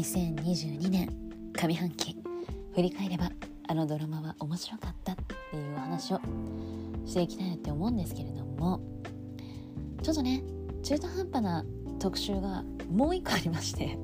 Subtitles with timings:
[0.00, 1.10] 2022年
[1.52, 2.16] 上半期。
[2.74, 3.30] 振り返れば
[3.68, 5.16] あのドラマは面白かったっ
[5.50, 6.20] ていうお話を
[7.04, 8.80] していきたいなって思うんですけれども。
[10.02, 10.42] ちょっとね
[10.82, 11.64] 中途半端な
[11.98, 13.98] 特集がもう一個ありまして。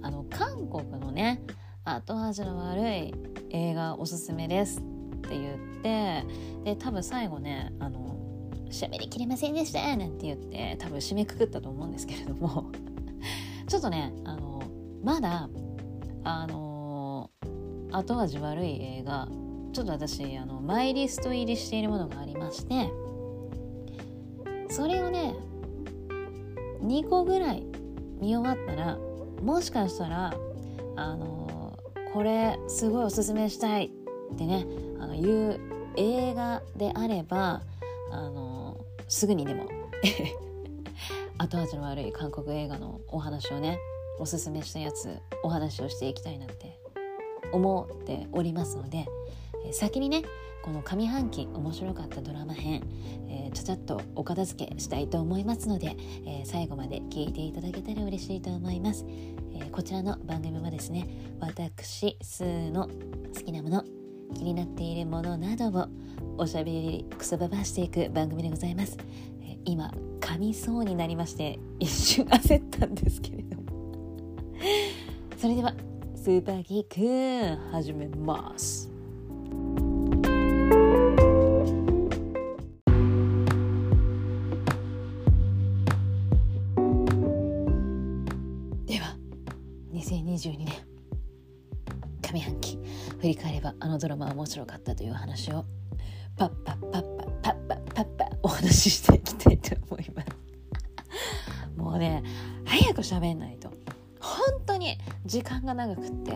[0.00, 1.42] あの韓国のね
[1.84, 3.14] 後味の悪い
[3.50, 4.82] 映画おすすめですっ
[5.22, 6.24] て言って
[6.62, 12.70] で多分最後ねあの喋りきれませんでしたなんて言って多分締めくくったと思うんですけれども。
[13.66, 14.53] ちょっとねあの
[15.04, 15.50] まだ
[16.24, 17.30] あの
[17.92, 19.28] 後味悪い映画
[19.74, 22.90] ちょっと私あのマイリスト入りしているものがありまして
[24.70, 25.34] それをね
[26.80, 27.66] 2個ぐらい
[28.18, 28.96] 見終わったら
[29.42, 30.34] もしかしたら
[30.96, 31.78] あの
[32.14, 33.90] これすごいおすすめしたい
[34.32, 34.66] ってね
[35.00, 35.60] あのいう
[35.96, 37.60] 映画であれば
[38.10, 39.68] あのすぐにでも
[41.36, 43.78] 後味の悪い韓国映画のお話をね
[44.18, 46.78] おすすめしたやつお話をしていきたいなって
[47.52, 49.06] 思っておりますので、
[49.72, 50.22] 先にね
[50.64, 52.82] この上半期面白かったドラマ編、
[53.28, 55.94] えー、ちゃちゃっとお片付けしたいと思いますので、
[56.26, 61.06] えー、最後まで聞いていただけたら嬉しいと思います、えー、こちらの番組はですね
[61.38, 63.84] 私スーの好きなもの
[64.34, 65.88] 気になっているものなどを
[66.38, 68.96] おしゃべりくそばばしていく番組でございます、
[69.42, 73.43] え今噛みそうになりまして一瞬焦ったんですけれど
[75.36, 75.74] それでは
[76.16, 78.90] スーパーギーク始めます。
[88.86, 89.16] では
[89.92, 90.68] 2022年
[92.22, 92.78] 上半期
[93.18, 95.64] 振り返ればあのドラマは面白かったという話を
[96.36, 100.28] パッパッパッパッパッパッパッパお話ししていきたいと思います
[101.76, 102.22] もうね
[102.64, 103.63] 早く喋んないと
[104.24, 106.32] 本当に時間が長くって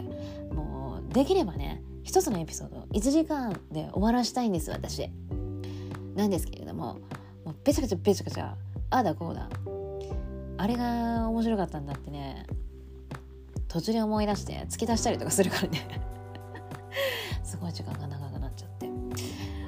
[0.55, 5.11] もうできればね一つのエピソード1時間で終わらしたいんです私。
[6.15, 6.99] なんですけれども
[7.45, 8.57] もうべちゃくちゃべちゃくちゃ
[8.91, 9.49] ああだこうだ。
[10.59, 12.47] あれが面白かったんだってね
[13.69, 15.89] 途中で思い出して突き出したりとかするからね。
[17.43, 18.89] すごい時間が長くなっちゃって。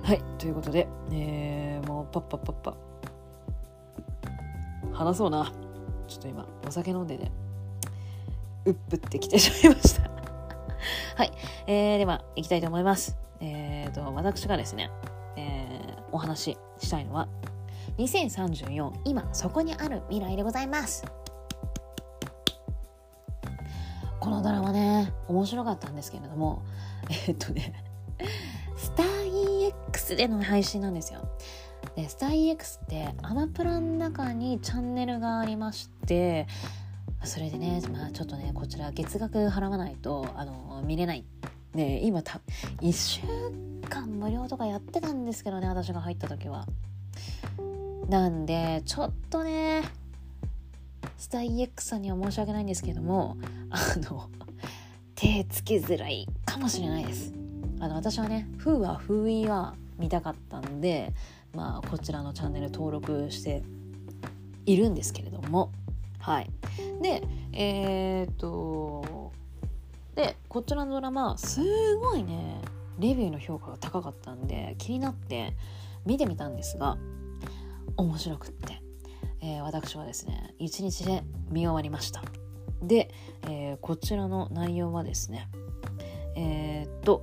[0.02, 2.76] はいということで、えー、もうパッパッパッパ。
[4.92, 5.52] 話そうな。
[6.08, 7.30] ちょっと今お酒飲んでね。
[8.64, 10.10] うっぷってきてしまいました。
[11.16, 11.32] はい、
[11.66, 13.16] えー、では行きたいと思います。
[13.40, 14.90] えーと私がですね、
[15.36, 17.28] えー、お話ししたいのは
[17.98, 21.04] 2034今そこにある未来でございます。
[24.20, 26.62] このドラマね面白かったんですけれども
[27.08, 27.72] えー、っとね
[28.76, 31.20] スター EX での配信なんですよ。
[31.96, 36.46] でスター EX ってアマプラの中にチャンネルがありまして
[37.24, 41.24] それでね、まあ、ちょっとねこちら月額払わないとあの見れない。
[41.74, 42.40] ね今た
[42.80, 43.20] 1週
[43.88, 46.66] 間無料とかやってたんですけどね私が入った時は。
[48.08, 49.82] なんでちょっとね
[51.16, 53.36] スター EX さんには申し訳ないんですけども
[53.70, 54.28] あの
[55.14, 57.32] 手つけづらいかもしれないです。
[57.78, 61.12] あの私はね「風は風意は見たかったんで
[61.54, 63.62] まあこちらのチャンネル登録して
[64.66, 65.70] いるんですけれども。
[66.20, 66.50] はい。
[67.02, 67.22] で
[67.52, 69.32] えー、っと
[70.14, 71.60] でこちらのドラマす
[71.96, 72.60] ごいね
[72.98, 75.56] レビューの評価が高かったんで気になって
[76.04, 76.98] 見てみたんですが
[77.96, 78.82] 面白くって、
[79.40, 82.22] えー、私はですね一日で見終わりました。
[82.82, 83.10] で、
[83.48, 85.48] えー、こちらの内容はですね
[86.36, 87.22] えー、っと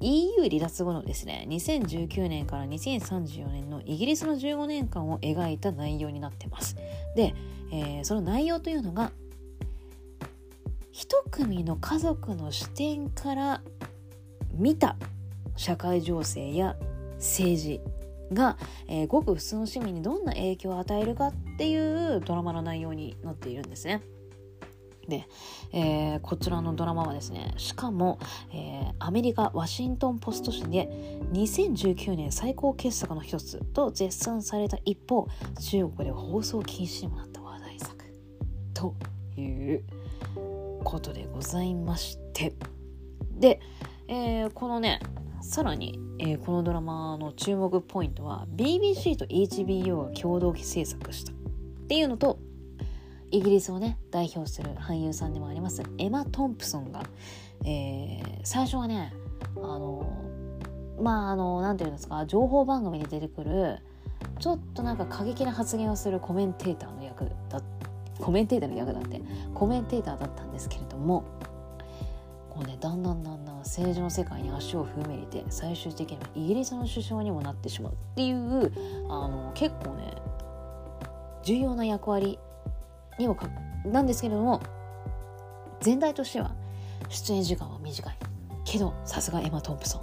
[0.00, 6.76] EU 離脱後のですね2019年から2034年のイギリスの15年間を描いた内容になってます
[7.16, 7.34] で、
[7.72, 9.10] えー、その内容というのが
[10.92, 13.62] 一組の家族の視点から
[14.52, 14.96] 見た
[15.56, 16.76] 社会情勢や
[17.16, 17.80] 政治
[18.32, 18.56] が、
[18.88, 24.02] えー、ごく普通の市民にどんな影響を与えるかっていうドラマの内容になっているんですね。
[25.08, 25.26] で、
[25.72, 28.18] えー、こちらのドラマはですねしかも、
[28.52, 30.88] えー、アメリカワシントン・ポスト紙で
[31.32, 35.26] 2019年最高傑作の一つと絶賛された一方
[35.60, 38.04] 中国では放送禁止にもなった話題作。
[38.74, 38.94] と
[39.36, 39.84] いう
[40.84, 42.54] ことでございまして。
[43.32, 43.60] で、
[44.08, 45.00] えー、このね
[45.40, 51.32] さらに、えー、このドラマの注目ポイントは BBC と HBO が共同制作した。
[51.32, 51.34] っ
[51.88, 52.38] ていうのと
[53.30, 57.02] イギリスをね代表する俳優さんでもありますエマ・トンプソンが、
[57.64, 59.12] えー、最初はね
[59.56, 60.10] あの
[61.00, 63.78] まああの何て言うんですか情報番組に出てくる
[64.40, 67.60] ちょっとなんか過激な発言をするコメンテーターの役だ
[68.18, 69.20] コメンテーターの役だって
[69.54, 71.24] コメンテーターだったんですけれども
[72.50, 78.72] こうねだんだんだんだん政治の世界に足を踏み入れて最終的にはイギリスの首相にもなってしまうっていう
[79.08, 80.14] あの結構ね
[81.44, 82.38] 重要な役割
[83.18, 83.48] にもか
[83.84, 84.62] なんですけれども
[85.80, 86.52] 全体としては
[87.08, 88.16] 出演時間は短い。
[88.64, 90.02] けどさすがエマ・トンプソン。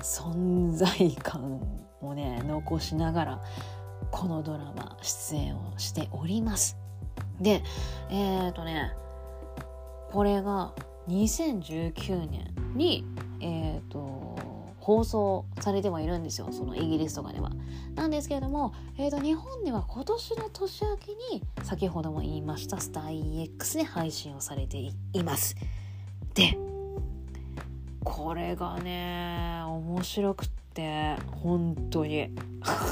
[0.00, 1.60] 存在感
[2.02, 3.42] をね残しながら
[4.10, 6.76] このドラマ出演をしております。
[7.40, 7.62] で
[8.10, 8.92] えっ、ー、とね
[10.12, 10.72] これが
[11.08, 13.04] 2019年に
[13.40, 14.33] えっ、ー、と
[14.84, 17.50] 放送されてはいるんですよそのイギリスとかでは。
[17.94, 24.92] なんですけれども、えーと、日本では今年の年明けに先ほども言いましたスター EX で配信をされてい
[25.24, 25.56] ます。
[26.34, 26.58] で
[28.04, 32.28] これがね面白くって本当に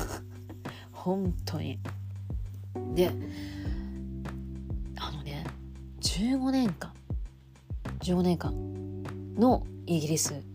[0.92, 1.78] 本当に
[2.94, 3.12] で
[4.98, 5.44] あのね
[6.00, 6.90] 15年間
[7.98, 8.54] 15年間
[9.36, 10.51] のイギリス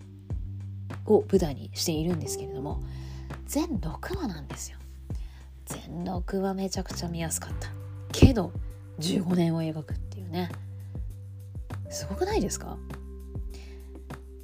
[1.06, 2.82] を舞台にしているんですけれども
[3.46, 4.78] 全6話なんですよ。
[5.66, 7.70] 全6話めちゃくちゃ見やすかった。
[8.12, 8.52] けど
[9.00, 10.50] 15年を描くっていうね。
[11.90, 12.78] すごくないですか？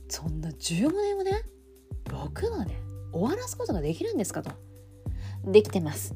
[0.08, 1.44] そんな15年をね
[2.06, 2.76] 6話で
[3.12, 4.52] 終わらすことができるんですかと。
[5.46, 6.16] できてます。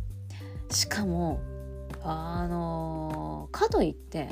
[0.69, 1.39] しかも
[2.03, 4.29] あのー、かといって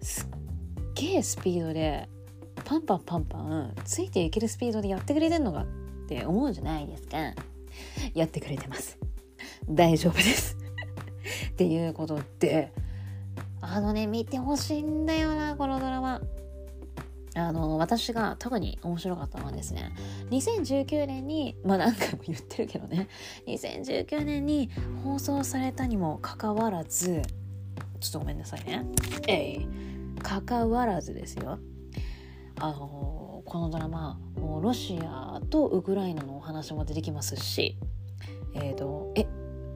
[0.00, 0.28] すっ
[0.94, 2.08] げえスピードで
[2.64, 5.66] パンパンパンパンついていけるスピードでやってくれてんのかっ
[6.08, 7.18] て思うじゃないですか。
[8.14, 8.98] やってくれてます。
[9.68, 10.56] 大丈夫です。
[11.50, 12.72] っていうことで
[13.60, 16.20] あのね見てほしいんだよなこのドラマ。
[17.36, 19.92] あの私が特に面白かったのはですね
[20.30, 23.08] 2019年にまあ何回も言ってるけどね
[23.48, 24.70] 2019年に
[25.02, 27.22] 放送されたにもかかわらず
[27.98, 28.86] ちょっとごめんなさいね。
[29.26, 29.68] えい。
[30.22, 31.58] かかわらずですよ。
[32.60, 37.76] あのこのドラマもうロシアとウクライナのお話も出てきますし
[38.54, 39.26] えっ、ー、とえ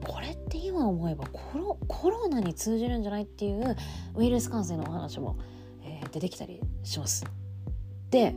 [0.05, 3.75] これって今思えばコロコロナに通じるんじゃないっていう
[4.15, 5.37] ウイルス感染のお話も、
[5.83, 7.25] えー、出てきたりします。
[8.09, 8.33] で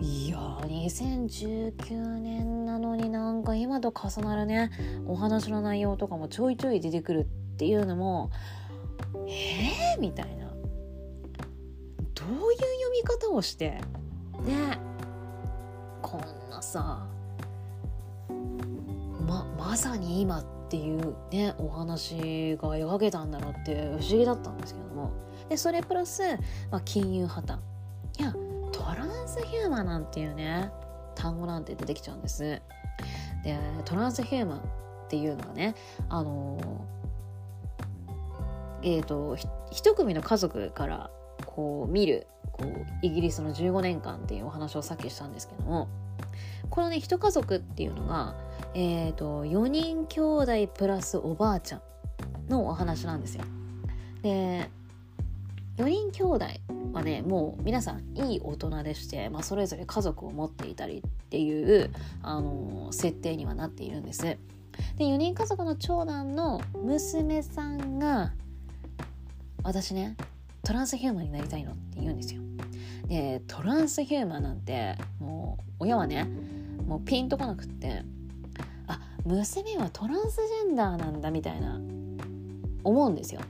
[0.00, 4.70] いや2019年なのになんか今と重なるね
[5.06, 8.30] お話の内容とかもちょいちょい出てくるっていうのも
[9.26, 10.45] えー、みたいな
[12.28, 13.80] どういう読み方をして？
[14.44, 14.78] ね。
[16.02, 17.06] こんなさ
[19.26, 25.10] ままさに今っていうねお話が描けたんだろうって不思議だったんですけども。
[25.48, 26.22] でそれプラス、
[26.70, 27.58] まあ、金融破綻。
[28.18, 28.32] いや
[28.72, 30.70] トランスヒューマンなんていうね
[31.14, 32.42] 単語なんて出てきちゃうんです。
[33.44, 34.62] でトランスヒューマンっ
[35.08, 35.74] ていうのはね
[36.08, 36.58] あの
[38.82, 39.36] えっ、ー、と
[39.70, 41.10] 一組の家族から
[41.56, 45.88] こう見るこうイギリスの15年間っていうお話をさっきしたんですけども
[46.68, 48.34] このね一家族っていうのが、
[48.74, 51.80] えーと、4人兄弟プラスおばあちゃん
[52.50, 53.44] のお話なんですよ。
[54.22, 54.68] で
[55.78, 56.46] 4人兄弟
[56.92, 61.90] はねもう皆さんいい大人でして、まあ、それぞれ家族を持っていたりっていう、
[62.22, 64.22] あのー、設定にはなっているんです。
[64.22, 64.38] で
[64.98, 68.32] 4人家族の長男の娘さんが
[69.62, 70.16] 私ね
[70.66, 72.40] トランスヒューマンになりたいのって言うんですよ。
[73.06, 76.28] でトランスヒューマンなんてもう親はね
[76.88, 78.02] もうピンとこなくって
[78.88, 81.80] あ娘はトランスジェンダーなんだみたいな
[82.82, 83.42] 思うんですよ。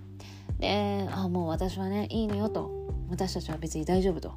[0.58, 2.70] であもう私はねいいのよと
[3.08, 4.34] 私たちは別に大丈夫と、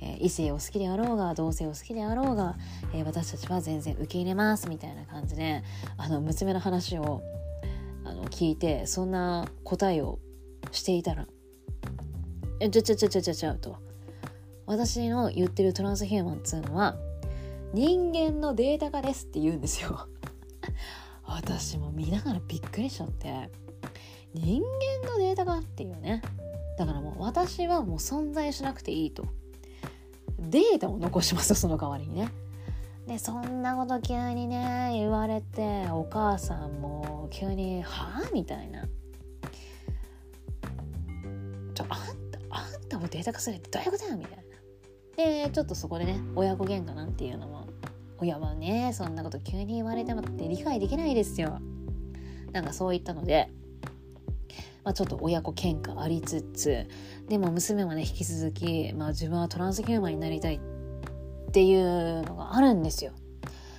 [0.00, 2.54] えー、異性を好きであろうが同性を好きであろうが、
[2.94, 5.64] えー、私たちは全然受け入れますみたいな感じで
[5.96, 7.22] あの娘の話を
[8.04, 10.20] あの聞いてそんな答えを
[10.70, 11.26] していたら
[12.60, 13.76] えちゃちゃちゃちゃちゃちゃと
[14.66, 16.96] 私の言ってるトランスヒューマンっつうのは
[17.72, 20.06] 人間のデータ化ですって言うんですよ
[21.24, 23.50] 私も見ながらびっくりしちゃって
[24.34, 24.62] 人
[25.02, 26.22] 間のデータ化っていうね
[26.78, 29.26] だからもう私はもう存在しなくていいと
[30.38, 32.30] データを残しますその代わりにね
[33.06, 38.86] でそんなこと急にね言われてお母さんも急に「はあ?」みたいな
[41.74, 42.09] 「ちょあ
[42.90, 44.44] タをデータ化するってどういうことやみたいな。
[45.16, 47.66] でちょっとそこでね親子喧嘩なんていうのも
[48.18, 51.58] 親はねそんなこと急に言われてもって理解できないですよ。
[52.52, 53.48] なんかそういったので、
[54.84, 56.86] まあ、ちょっと親子喧嘩ありつつ
[57.28, 63.12] でも娘はね引き続き、まあ、自分はトランスヒューマンになりたいっていうのがあるんですよ。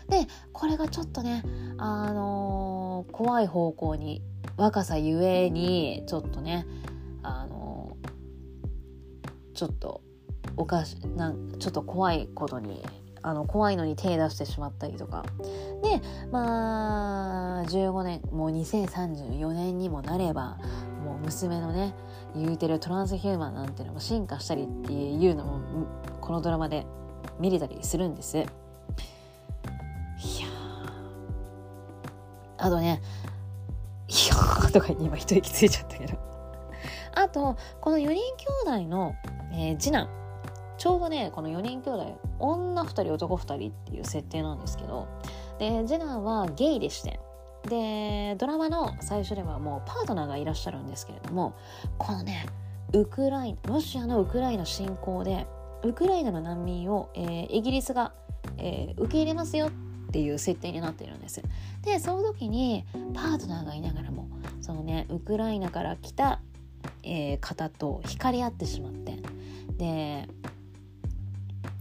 [0.09, 1.43] でこれがちょっとね
[1.77, 4.21] あのー、怖い方向に
[4.57, 6.67] 若さゆえにちょっとね
[7.23, 7.70] あの
[9.61, 10.01] ちょっと
[10.57, 12.83] おかしなんちょっと怖いことに
[13.21, 15.23] あの怖いのに手出してしまったりとか。
[15.83, 16.01] で
[16.31, 20.57] まあ15年もう2034年にもなれば
[21.05, 21.93] もう娘のね
[22.35, 25.59] 言うてるトランスヒューマンなんていうのも進化したりっていうのも
[26.21, 26.87] このドラマで
[27.39, 28.39] 見れたりするんです。
[28.39, 28.47] いや
[32.57, 32.99] あとね
[34.09, 36.30] 「いやー」とか言って今一息ついちゃったけど。
[37.13, 39.15] あとこの4人兄弟の、
[39.51, 40.09] えー、次男
[40.77, 45.07] ちょうどねこの4人兄弟女2人男2人っていう設定なんですけど
[45.59, 47.19] で次男はゲイでして
[47.67, 51.55] でドラマの最初ではもうパートナーがいらっしゃるんですけれども
[51.97, 52.47] このね
[52.93, 55.45] ウクライナロシアのウクライナ侵攻で
[55.83, 58.13] ウクライナの難民を、えー、イギリスが、
[58.57, 61.41] えー、受け入れますよっていう設定になっているんです。
[61.83, 66.41] でその時にパートナーがいながらもそのねウクライナから来た、
[67.03, 69.17] えー、方と惹かれ合ってしまって。
[69.77, 70.27] で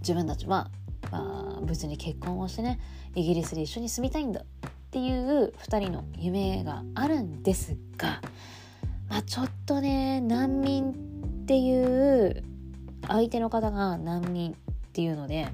[0.00, 0.71] 自分たちは、
[1.11, 2.80] まあ、別に結婚をしてね
[3.14, 8.21] イギリスで一緒に住みたいんだっていう2人の夢があるんですが、
[9.09, 10.95] まあ、ちょっとね難民っ
[11.47, 12.42] ていう
[13.07, 14.54] 相手の方が難民っ
[14.92, 15.49] ていうので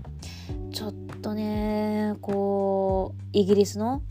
[0.72, 4.02] ちょっとねこうイギリスの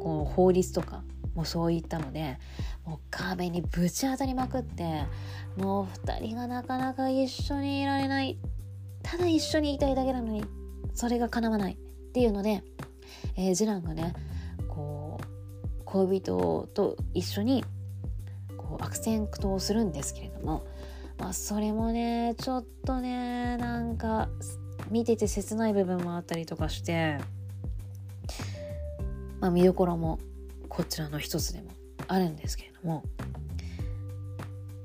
[0.00, 1.02] こう法律とか
[1.34, 2.38] もそういったので
[2.86, 5.04] もう壁にぶち当たりまくって
[5.56, 8.38] もう2人がなかなか一緒にいられない。
[9.02, 10.44] ただ一緒にいたいだけなのに
[10.94, 11.76] それが叶わないっ
[12.12, 12.64] ていうので
[13.36, 14.14] えー、次男がね
[14.68, 15.26] こう
[15.84, 17.64] 恋人と一緒に
[18.56, 20.66] こう悪戦苦闘するんですけれども、
[21.18, 24.28] まあ、それもねちょっとねなんか
[24.90, 27.18] 見てて切ない部分もあったりとかして、
[29.40, 30.18] まあ、見どころも
[30.68, 31.60] こちらの一つで
[32.08, 33.02] あるんですけれども。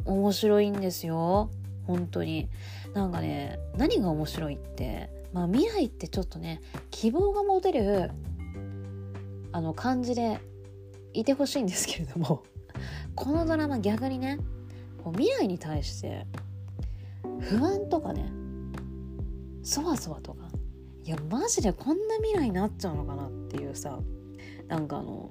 [0.06, 1.50] 面白いんですよ。
[1.86, 2.50] 本当に。
[2.94, 8.12] なんかね何が面白いってまあ未来ってちょっとね希望が持てる
[9.54, 10.40] あの感じで
[11.14, 12.44] いてほしいんですけれども。
[13.16, 14.40] このドラマ逆にね
[15.04, 16.26] こう未来に対して
[17.40, 18.32] 不安とかね
[19.62, 20.50] そわそわとか
[21.04, 24.00] いやマジでこんな未来になっちゃうのかなっていうさ
[24.68, 25.30] なんかあの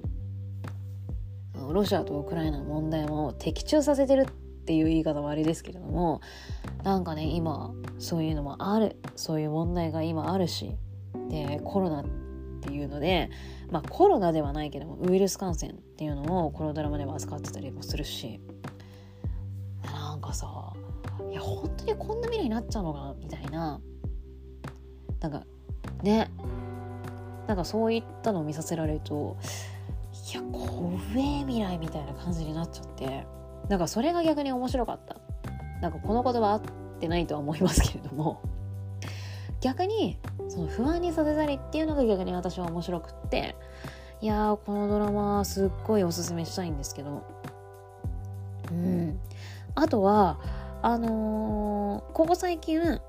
[1.53, 6.21] ロシアとウクライナの問題も的中させてるっていう言い方はあれですけれども
[6.83, 8.97] なんかね今そういうのもある。
[9.15, 10.75] そういう問題が今あるし。
[11.29, 12.05] でコロナっ
[12.61, 13.29] ていうので
[13.69, 18.39] まあコロナではないけどもウイルス感染っていうのをこのドラマでは扱ってたりもするし。
[19.83, 20.73] なんかさ
[21.29, 23.79] いや本当にこんな未来になっちゃうのかなみたいな。
[25.19, 25.43] なんか
[26.03, 26.29] ね。
[27.47, 29.35] なんかそういったのを見させられると
[30.13, 33.25] いや怖え未来みたいな感じになっちゃって。
[33.69, 35.15] なんかそれが逆に面白かった。
[35.81, 36.61] なんかこの言葉合っ
[36.99, 38.41] てないとは思いますけれども。
[39.61, 40.17] 逆に
[40.49, 43.55] その不安にさせたりっていうのが逆に私は面白くって。
[44.19, 47.23] いやこのドラマすっごいおすすめしたいんですけど。
[48.71, 49.19] うん。
[49.75, 50.39] あとは
[50.81, 52.99] あのー、ここ最近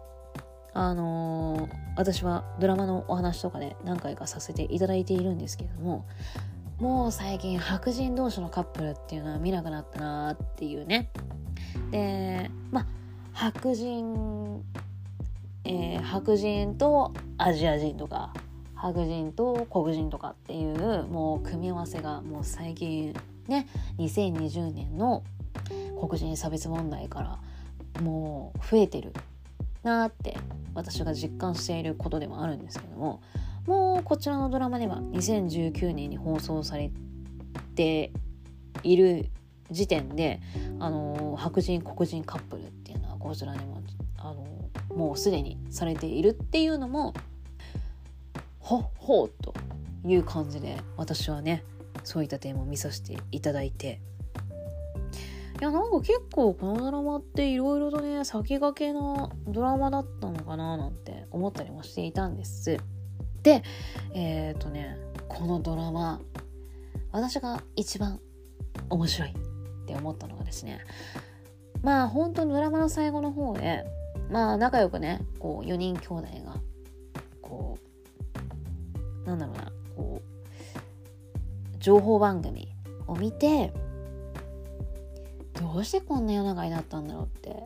[0.74, 6.04] あのー、私はドラマのお話とかで何回かさせていただいているんですけれども。
[6.82, 11.10] もう最近白人同士のカップルっていうのは見なくなったなっていうね。
[11.92, 12.86] でまあ
[13.32, 14.64] 白人、
[15.64, 18.32] えー、白人とアジア人とか
[18.74, 23.14] 白人と黒人とかっていうもう組み合わせがもう最近
[23.46, 25.22] ね2020年の
[26.00, 27.22] 黒人差別問題か
[27.94, 29.12] らもう増えてる
[29.84, 30.36] なって
[30.74, 33.22] 私が実感していることでもあるんですけども
[33.66, 36.90] もうこちらのドラマでは2019年に放送され
[37.74, 38.12] て
[38.82, 39.30] いる
[39.70, 40.40] 時点で
[40.80, 43.82] あの白人黒人カップルっていうのはこちらにも
[44.18, 44.46] あの
[44.96, 47.14] もうすでにされているっていうのも
[48.60, 49.54] ほっほうと
[50.04, 51.64] いう感じで私はね
[52.04, 54.00] そういった点も見させていただいて
[55.60, 62.78] いやなんか結構このドラマっていろいろとね先駆けのドラマだったのかななんて思ったりもしていたんです。
[63.42, 63.62] で
[64.14, 64.96] えっ、ー、とね
[65.28, 66.20] このドラマ
[67.10, 68.20] 私が一番
[68.88, 69.34] 面白いっ
[69.86, 70.80] て思ったのがですね
[71.82, 73.84] まあ本当にドラマの最後の方で
[74.30, 76.60] まあ仲良くねこう4人兄弟が
[77.40, 77.78] こ
[79.24, 82.68] うなんだろうなこう情報番組
[83.06, 83.72] を見て
[85.60, 87.64] どうしてこんな世の中になったんだろうって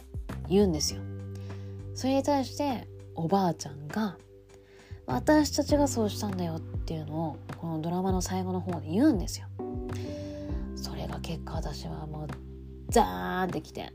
[0.49, 1.01] 言うんですよ。
[1.95, 4.17] それに対しておばあちゃんが
[5.07, 9.47] 私たちがそうしたんだよっていうのをこのドラマの最後の方で言うんですよ。
[10.75, 12.29] それが結果私はもう
[12.89, 13.91] ザーンってきて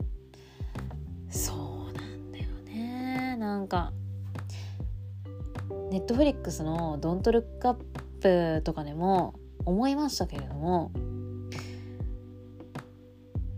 [1.30, 3.92] そうなんだよねなんか
[5.90, 7.74] ネットフリックスの「ドントルックアッ
[8.20, 10.90] プ」とかでも思いましたけれども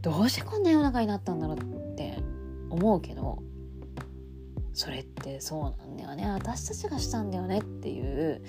[0.03, 2.19] どうしてこんな世の中になったんだろうって
[2.71, 3.43] 思うけど
[4.75, 6.29] それってそうなんだよね。
[6.29, 8.43] 私たちがしたんだよねっていう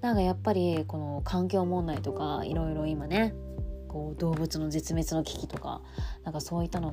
[0.00, 3.34] なんかやっぱりこの環境問題とかいろいろ今ね
[3.88, 5.82] こう動物の絶滅の危機とか
[6.24, 6.90] なんかそういったの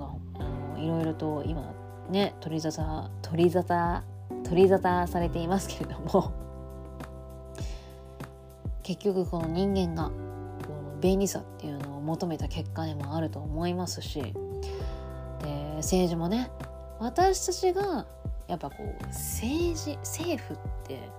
[0.75, 1.73] がいろいろと今
[2.09, 4.01] ね取り沙汰取り沙汰
[4.43, 6.31] 取り沙汰されていますけれども
[8.83, 10.11] 結局この人間がこ
[10.95, 14.33] の便利さっていうのを求めた結果でもあると思いますしで
[15.77, 16.49] 政治もね
[16.99, 18.07] 私たちが
[18.47, 21.09] やっぱこう政治政府って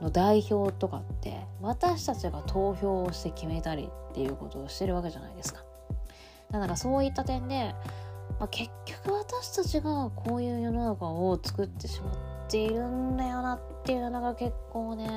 [0.00, 5.64] の代表とかって私たちが投票をして決めたりっていうことをしてるわけじゃないですか。
[6.50, 7.74] だからそういった点で、
[8.38, 15.08] まあ、結局私たちがこういう世の中を作ってしまっているんだよなっていうのが結構ね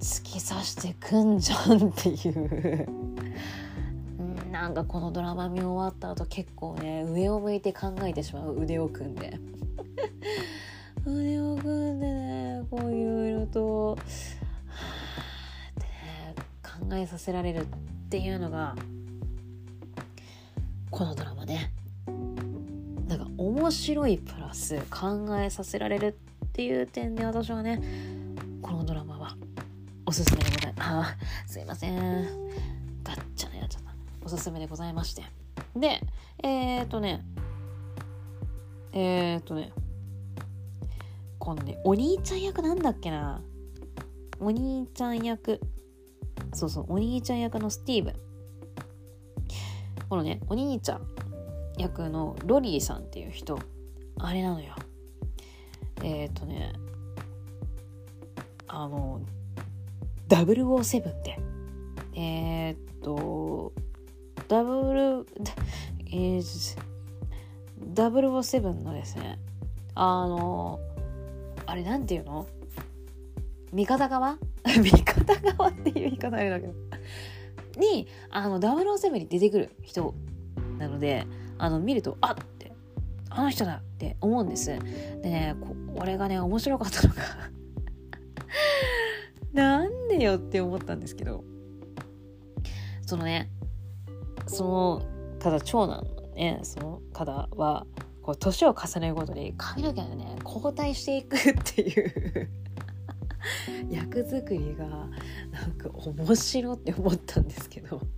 [0.00, 2.88] 突き刺してくんじゃんっていう
[4.54, 9.40] なんかこのドラマ見終わった後結構ね上を向いて考えてしまう腕を組んで
[11.04, 14.04] 腕を組んでねこういろいろと、はあ
[15.70, 17.66] ってね考えさせられるっ
[18.10, 18.76] ていうのが
[20.88, 21.72] このドラマね
[23.08, 27.82] なんか面白いプラス考えさせられるっていう点で私はね
[28.62, 29.36] このドラマは
[30.06, 31.10] おすすめでございます。
[31.10, 32.22] あすいません。
[33.02, 33.83] ガッチャのやつ。
[34.24, 35.22] おすすめでございまして。
[35.76, 36.00] で、
[36.42, 37.24] えー、っとね、
[38.92, 39.72] えー、っとね、
[41.38, 43.42] このね、お兄ちゃん役なんだっけな。
[44.40, 45.60] お兄ちゃん役。
[46.54, 48.12] そうそう、お兄ちゃん役のスティーブ。
[50.08, 51.06] このね、お兄ちゃん
[51.76, 53.58] 役のロリーさんっていう人、
[54.18, 54.74] あれなのよ。
[56.02, 56.72] えー、っとね、
[58.68, 59.20] あの、
[60.28, 61.38] 007で、
[62.14, 63.72] えー、っと、
[64.48, 65.26] ダブル、
[66.06, 66.78] えー、
[67.94, 69.38] 007のですね、
[69.94, 70.80] あの、
[71.66, 72.46] あれなんていうの？
[73.72, 74.38] 味方側？
[74.64, 76.74] 味方側っていう言い方あれだけど。
[77.78, 80.14] に、あの、007に出てくる人
[80.78, 81.26] なので、
[81.58, 82.72] あの、見ると、あって、
[83.30, 84.66] あの人だって思うんです。
[84.68, 84.78] で
[85.22, 85.56] ね、
[85.96, 87.22] これがね、面白かったのが
[89.52, 91.44] なんでよって思ったんですけど、
[93.06, 93.50] そのね、
[94.46, 95.02] その、
[95.38, 97.86] ただ長男のね、その方は、
[98.22, 102.48] こう、年を重ねるごとに髪の毛がね、交代していくっていう
[103.90, 104.86] 役作りが、
[105.50, 108.00] なんか面白って思ったんですけど。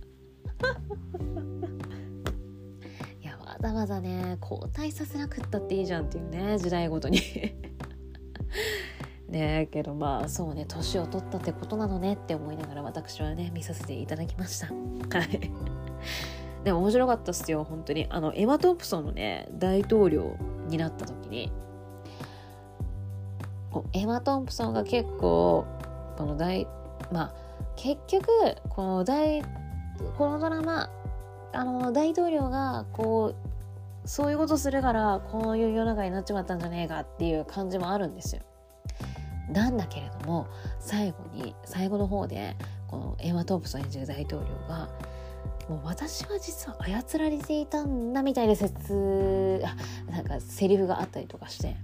[3.21, 7.19] いや、わざわざね、交代させなくったっていいじゃんっていうね、時代ごとに。
[9.27, 14.67] ねけどまあそうね年を取ったってことなのねって思いながら私はね見させていただきました。
[14.67, 15.51] はい。
[16.63, 20.35] でも面白かったっすよ本当にあのエマ・トンプソンのね大統領
[20.67, 21.51] になった時に
[23.93, 25.65] エマ・トンプソンが結構
[26.17, 26.67] この大
[27.11, 27.33] まあ
[27.75, 28.27] 結局
[28.69, 29.43] この大
[30.17, 30.89] このドラマ
[31.53, 33.35] あの大統領がこ
[34.03, 38.41] うそういうことするからこういう世の中になっちまったんじゃねえかっていう感じもあるんですよ。
[39.49, 40.47] なんだけれども
[40.79, 42.57] 最後に最後の方で
[42.87, 44.89] このエマ・トンプソン演じる大統領が
[45.69, 49.75] もう私は実は操られていたんだみたいな説あ
[50.11, 51.75] なんかセリフがあったりとかして。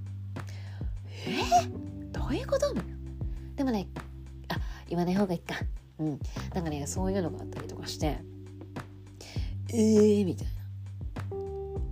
[1.25, 1.41] え？
[1.67, 2.73] ー、どういうこと？
[3.55, 3.87] でもね
[4.47, 5.55] あ言わない方がいいか。
[5.99, 6.19] うん。
[6.53, 8.19] なんかねそういうのがあったりとかして。
[9.69, 10.25] えー？
[10.25, 10.47] みたい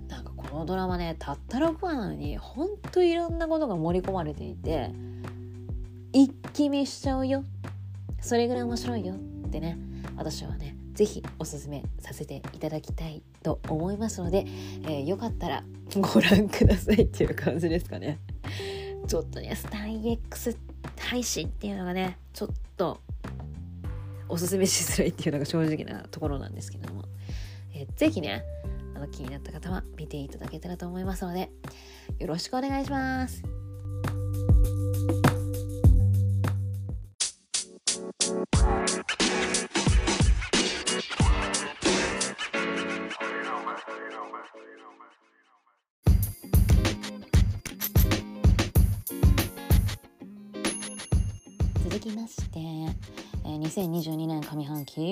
[0.08, 0.16] な。
[0.16, 4.92] なんかこのドラマねたった6話なのにほんといろんなことが盛り込まれていて
[6.14, 7.44] 一気見しちゃうよ。
[8.22, 9.18] それぐらい面白いよっ
[9.50, 9.78] てね
[10.16, 14.46] 私はね是非おすすめさせていただきたいと思いますので、
[14.84, 15.64] えー、よかったら
[15.96, 18.20] ご覧くださいっていう感じですかね
[19.08, 20.58] ちょっとねスタイ X
[21.00, 23.00] 配信っていうのがねちょっと
[24.30, 27.04] おすすめしづらいっていうのが正直なところなんですけども、
[27.74, 28.44] えー、ぜひね
[28.96, 31.50] あの気になった方は見ていただけたらと思いますので
[32.20, 33.61] よろしくお願いします。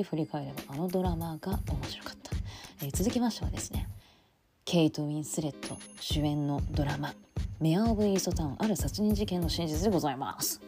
[0.09, 2.31] 振り返ればあのドラマが面白かった、
[2.81, 3.87] えー、続きましてはですね
[4.65, 7.13] ケイト・ウィンスレット主演のドラマ
[7.61, 10.61] 「メア・オブ・イーストタウンある殺人事件の真実」でございます。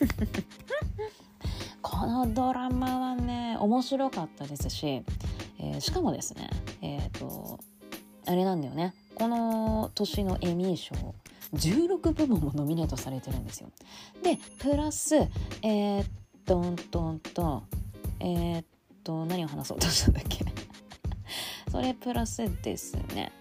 [1.82, 5.02] このドラマはね面白かったですし、
[5.58, 6.48] えー、しかもですね
[6.80, 7.60] えっ、ー、と
[8.26, 8.94] あれなんだよね。
[9.14, 10.94] この年のエミー賞
[11.54, 13.70] 16部門もノミネートされてるんですよ。
[14.22, 16.06] でプラスえー、っ
[16.46, 17.64] とんとんと
[18.20, 18.64] えー、っ
[19.04, 20.44] と何を話そうとしたんだっけ？
[21.70, 23.32] それプラスですね。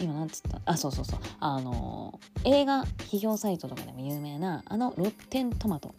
[0.00, 0.60] 今なんつった？
[0.64, 1.20] あそうそうそう。
[1.40, 5.94] あの映画批評サイトとかでも有名なあのロッテントマト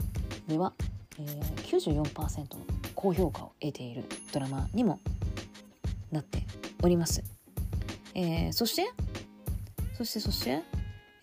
[0.48, 0.74] では、
[1.20, 2.66] えー、94%の
[2.96, 5.00] 高評価を得ているドラマにも
[6.12, 6.44] なって
[6.84, 7.24] おります。
[8.14, 8.92] えー、そして？
[9.94, 10.62] そしてそして？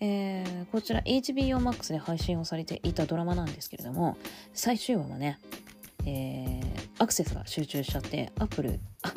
[0.01, 4.15] えー、こちら HBO Max で配信をされていたドラマなんですけれども
[4.53, 5.37] 最終話はね、
[6.05, 6.63] えー、
[6.97, 9.13] アクセスが集中しちゃって アプリあ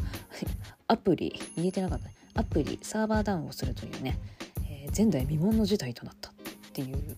[0.89, 2.15] アプリ言えてなかったね。
[2.35, 4.19] アプリサーバーダウンをするというね、
[4.67, 6.33] えー、前代未聞の事態となったっ
[6.73, 7.17] ていう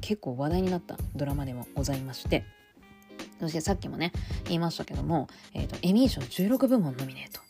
[0.00, 2.44] 結構話題になったドラマでもございまして
[3.40, 4.12] そしてさっきもね
[4.44, 7.40] 言いましたけども、えーと、エミー賞16部門ノミネート。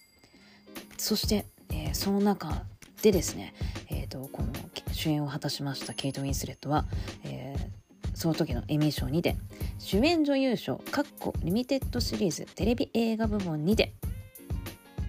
[0.97, 2.65] そして、えー、その中
[3.03, 3.55] でですね、
[3.89, 4.53] えーと、この
[4.93, 6.85] 主演を果たしましたケイト・ウィンスレットは、
[7.25, 9.37] えー、その時のエミー賞にて
[9.83, 13.95] 主演女優賞かっこリミテッドシリーズテレビ映画部門にて。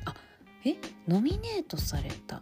[0.05, 0.15] あ
[0.65, 0.75] え？
[1.10, 2.41] ノミネートされた。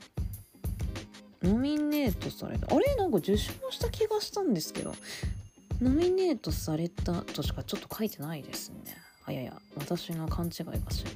[1.42, 2.74] ノミネートされた。
[2.74, 2.96] あれ？
[2.96, 4.94] なんか受賞した気がしたんですけど。
[5.82, 8.96] ノミネートされたとしかちょっと書いてないですね。
[9.26, 11.12] あやや私の勘違いかしら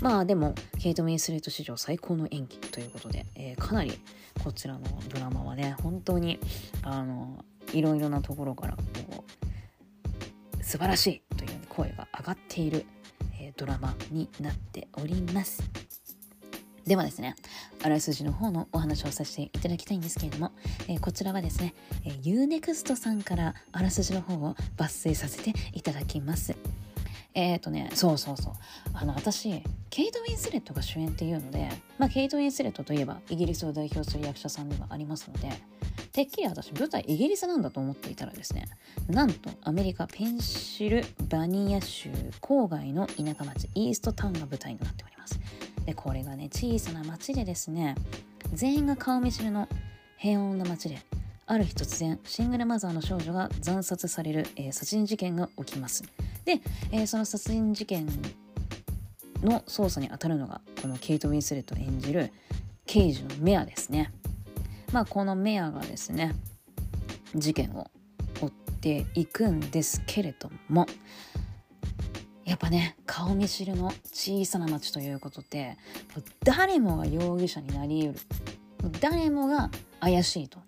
[0.00, 3.98] まあでもケイト・ウィンスレット史上最高の演技ということで、えー、かなり
[4.44, 6.38] こちらのドラマはね本当に
[6.82, 9.05] あのいろいろなところからこう
[10.66, 12.86] 素晴らしいという声が上がっている、
[13.40, 15.62] えー、ドラマになっております。
[16.84, 17.36] ではですね、
[17.84, 20.50] あらすじの方のお話をさせていただきたいんですけれども、
[20.88, 21.72] えー、こちらはですね、
[22.04, 26.56] えー、UNEXT さんからあらすじの方を抜粋させていただきます。
[27.36, 28.52] えっ、ー、とね、そうそうそう。
[28.94, 31.68] あの、私、ケイト・ウィンスレットが主演っていうので、
[31.98, 35.50] まあ、ケイト・ウィンスレットといえばイギリスを代表する役者さんではありますので、
[36.16, 38.64] てっきり私舞台イギリスなんだと思っていたらですね
[39.06, 42.08] なんとアメリカペンシルバニア州
[42.40, 45.38] 郊外の田舎町イーストタウンが舞台になっております
[45.84, 47.96] でこれがね小さな町でですね
[48.54, 49.68] 全員が顔見知りの
[50.16, 51.00] 平穏な町で
[51.48, 56.02] ある日突然シングルマザーの少女が惨殺される、えー、殺人事件が起きます。
[56.44, 58.06] で、えー、その殺人事件
[59.42, 62.32] の捜査に当たるのがこのケイト・ウィンスレット演じる
[62.84, 64.12] 刑事のメアですね。
[64.92, 66.34] まあこのメアがですね
[67.34, 67.90] 事件を
[68.40, 70.86] 追っていくんですけれども
[72.44, 75.76] やっぱね顔見知りの小さな町ということで
[76.44, 78.18] 誰もが容疑者になりうる。
[79.00, 80.58] 誰もが怪しいと。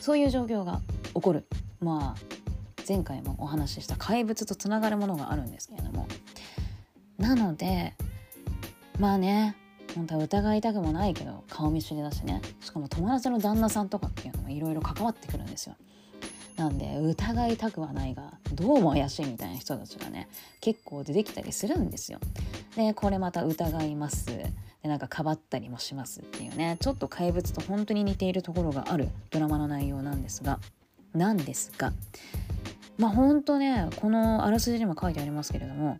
[0.00, 0.80] そういう状況が
[1.14, 1.46] 起こる。
[1.80, 2.34] まあ
[2.86, 6.06] 前回もお話しした怪物とつながるものがあるんですけれども。
[7.18, 7.94] なので
[8.98, 9.56] まあね
[9.94, 12.42] 本当は疑いたくもないけど顔見知りだしね。
[12.60, 15.76] しかも友達の旦那さんとかっていうのもいろいろ関わってくるんですよ。
[16.56, 20.28] なんで疑いたくはないがどうも怪しいみたいな人たちがね
[20.60, 22.18] 結構出てきたりするんですよ。
[22.76, 24.30] でこれまた疑います。
[24.84, 26.76] でなんかかばったりもしますっていうね。
[26.78, 30.60] ちょっと怪物と本当に似ているところがあるドラマの内容なんですが。
[31.14, 31.92] なんですが
[32.98, 35.98] まあ本当ねこのあらすじにも書いてありますけれども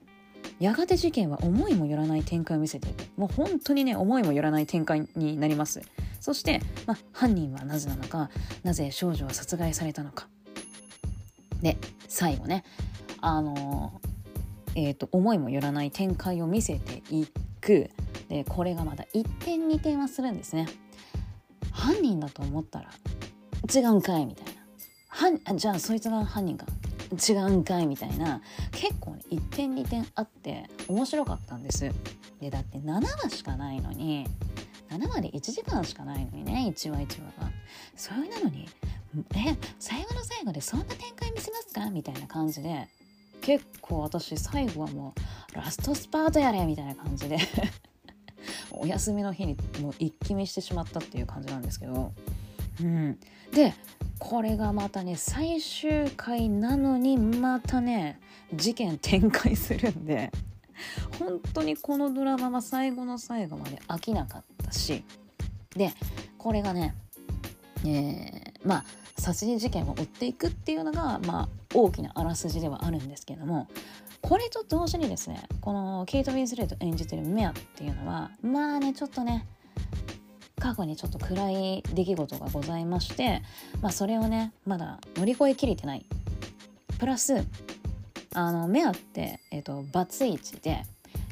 [0.58, 5.80] やがて事件は思いもよらない展開を見せていくもう本当にね思いもよらない展開になります。
[6.20, 8.30] そして、まあ、犯人はなぜなのか
[8.62, 10.28] なぜ少女は殺害されたのか。
[11.62, 11.76] で
[12.08, 12.64] 最後ね
[13.20, 14.00] あの
[14.76, 17.26] えー、と思いもよらない展開を見せてい
[17.60, 17.88] く。
[18.28, 20.66] でこれがまた1点2点はするんですね。
[21.72, 22.90] 犯人だと思ったら
[23.74, 24.52] 違うんかいみたいな。
[25.08, 26.66] はじゃあそいつが犯人か。
[27.28, 28.40] 違うんかいみたいな。
[28.72, 31.90] 結構ね1点2点あって面白かったんです。
[32.40, 34.26] でだって7話しかないのに
[34.90, 37.50] 7話で1時間しかないのにね1話1話が。
[37.96, 38.68] それなのに
[39.36, 42.88] え最後の最後でそんな展開見せますかみたいな感じで
[43.40, 45.14] 結構私最後はも
[45.52, 47.38] うラストスパートやれみたいな感じで。
[48.70, 52.12] お休みの日にもう一気見してしまったっていう感じなんですけど。
[52.80, 53.18] うん。
[53.52, 53.74] で
[54.18, 58.20] これがまたね最終回なのにまたね
[58.54, 60.32] 事件展開するんで
[61.18, 65.04] 本当にこのドラマは最後の最後まで飽きなかったし。
[65.76, 65.92] で
[66.38, 66.94] これがね、
[67.84, 68.84] えー、まあ
[69.16, 73.68] 殺人事件を追っていくっていうのが、まあ、大きなあらすじではあるんですけども
[74.24, 75.42] これと同時にですね。
[75.60, 79.46] このケイト・ウィンスレット演じてるメアっていうのはまあねちょっとね
[80.58, 83.42] 過去にちょっと暗い出来事がございまして、
[83.82, 86.06] まあ、それをねまだ乗り越えきれてない。
[86.98, 87.44] プラス
[88.32, 90.84] あのメアって、えーと、バツイチで、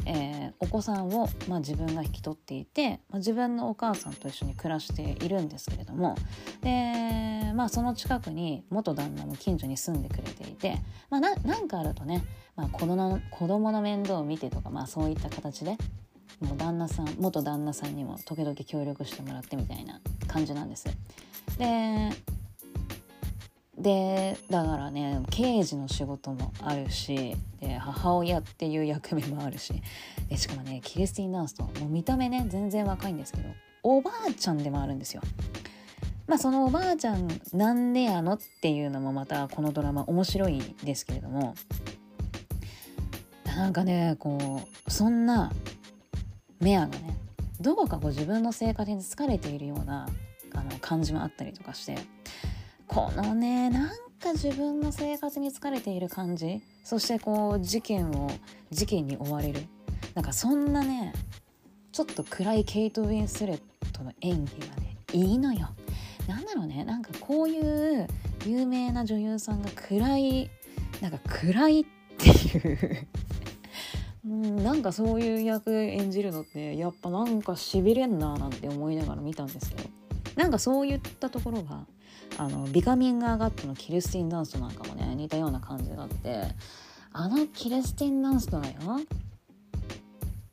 [0.04, 6.16] えー、お子さんを、まあ、自分が引き取っていて、まあ、自分のお母さんと一緒に暮らしているんですけれども
[6.60, 10.78] で、まあ、その近くに元旦那も近所に住んでくれていて、
[11.10, 12.24] まあ、ななんかあるとね、
[12.56, 15.76] まあ、子供子供の面倒を見てとか、まあ、そういった形で
[16.40, 20.86] もう旦那さん元旦那さんにも時々協力してもらってみたいな感じなんです。
[21.58, 22.10] で
[23.78, 29.72] でだからね刑事の仕事もあるしで母親っていう役目もあるし
[30.28, 33.48] でしかもねキリスティン・ダンスともう見た目ね全然若いんですけど
[33.82, 35.22] おばあちゃんでもあるんですよ。
[36.28, 41.54] まあそのおばあちゃんなんでやのっていうのもまたこのドラマ面白いですけれども
[43.44, 45.52] なんかねこうそんな
[46.60, 47.18] メアがね
[47.60, 50.08] どこかこ自分の生活に疲れているような
[50.54, 51.96] あの感じもあったりとかして
[52.92, 53.88] このねなん
[54.20, 56.60] か自分の生活に疲れている感じ。
[56.84, 58.30] そしてこう事件を
[58.70, 59.62] 事件に追われる。
[60.14, 61.14] なんかそんなね
[61.90, 63.60] ちょっと暗いケイト・ウィンスレッ
[63.92, 65.70] トの演技がねいいのよ。
[66.28, 68.06] なんだろうねなんかこういう
[68.44, 70.50] 有名な女優さんが暗い
[71.00, 71.84] なんか暗いっ
[72.18, 73.06] ていう。
[74.26, 79.88] う んなんかそういう役演じるのってやっぱなんかしびれんななんて思いながら見たんですけど。
[80.36, 81.86] なんかそういったところが
[82.38, 86.42] あのビカミング・アガットのキルスティン・ダンストなんかもね似たような感じがあって
[87.12, 88.74] あのキルスティン・ダンストだよ。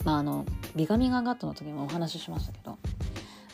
[0.04, 2.78] まああのビカミング・アガットの時もお話ししましたけど。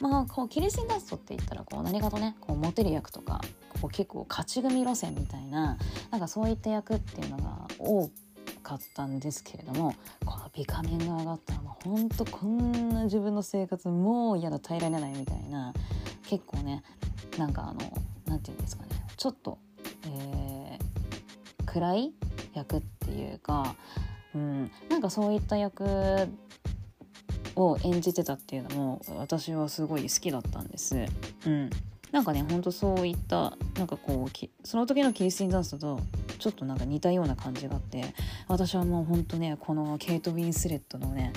[0.02, 3.42] まあこうキルスティン・ダンストって言ったらこう何かとねこうモテる役とか
[3.82, 5.78] こう結構勝ち組路線みたいな
[6.12, 8.10] なんかそういった役っていうのが多
[8.62, 15.74] かったんですけれどもこのビカミング上がったらもうほんとこんな自分の生活もう嫌だ耐えられないみたいな
[16.28, 16.84] 結構ね
[17.38, 17.80] なんかあの
[18.26, 19.58] 何て言うんですかねちょっと、
[20.06, 22.14] えー、暗い
[22.54, 23.76] 役っていうか、
[24.34, 25.84] うん、なんかそういった役
[27.56, 30.96] を演じてたっていうのも私はすごい好きだったんです。
[31.46, 31.70] うん、
[32.12, 36.00] なんかねほんとそういったなんかこうその時のキリスティン・ダンスと
[36.40, 38.04] ちょっとなんか似たような感じがあって
[38.48, 41.34] 私はもうほんとねこのケイト・ウィンスレットのね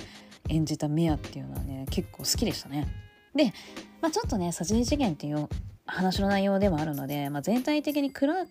[0.48, 2.86] 演じたメアっていうのはね結構好きでしたね。
[3.34, 3.52] で、
[4.00, 5.48] まあ、ちょっとね殺人事件っていう
[5.88, 8.46] 話の内容ではあるので、まあ、全体的に暗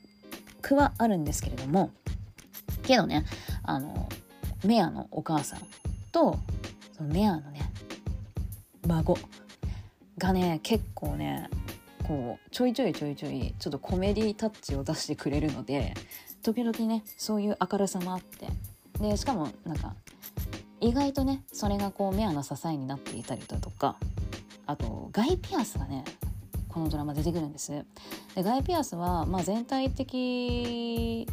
[0.62, 1.92] くはあるんですけれども
[2.84, 3.26] けどね
[3.64, 4.10] あの
[4.66, 5.60] メアのお母さん
[6.12, 6.40] と
[6.98, 7.72] そのメアのね
[8.88, 9.18] 孫
[10.18, 11.50] がね結構ね
[12.08, 15.94] こうちょいちょいちょいちょいちょっとコメディタッチを出してくれるので
[16.42, 18.48] 時々ねそういう明るさもあって
[19.00, 19.94] でしかもなんか
[20.80, 23.98] 意外とねそれがこうメアの支えになっていたりだとか
[24.66, 26.04] あとガイ・ピアスがね
[26.78, 27.72] このドラマ出てくるんです。
[28.36, 31.26] でガイ・ピアスは、まあ、全体的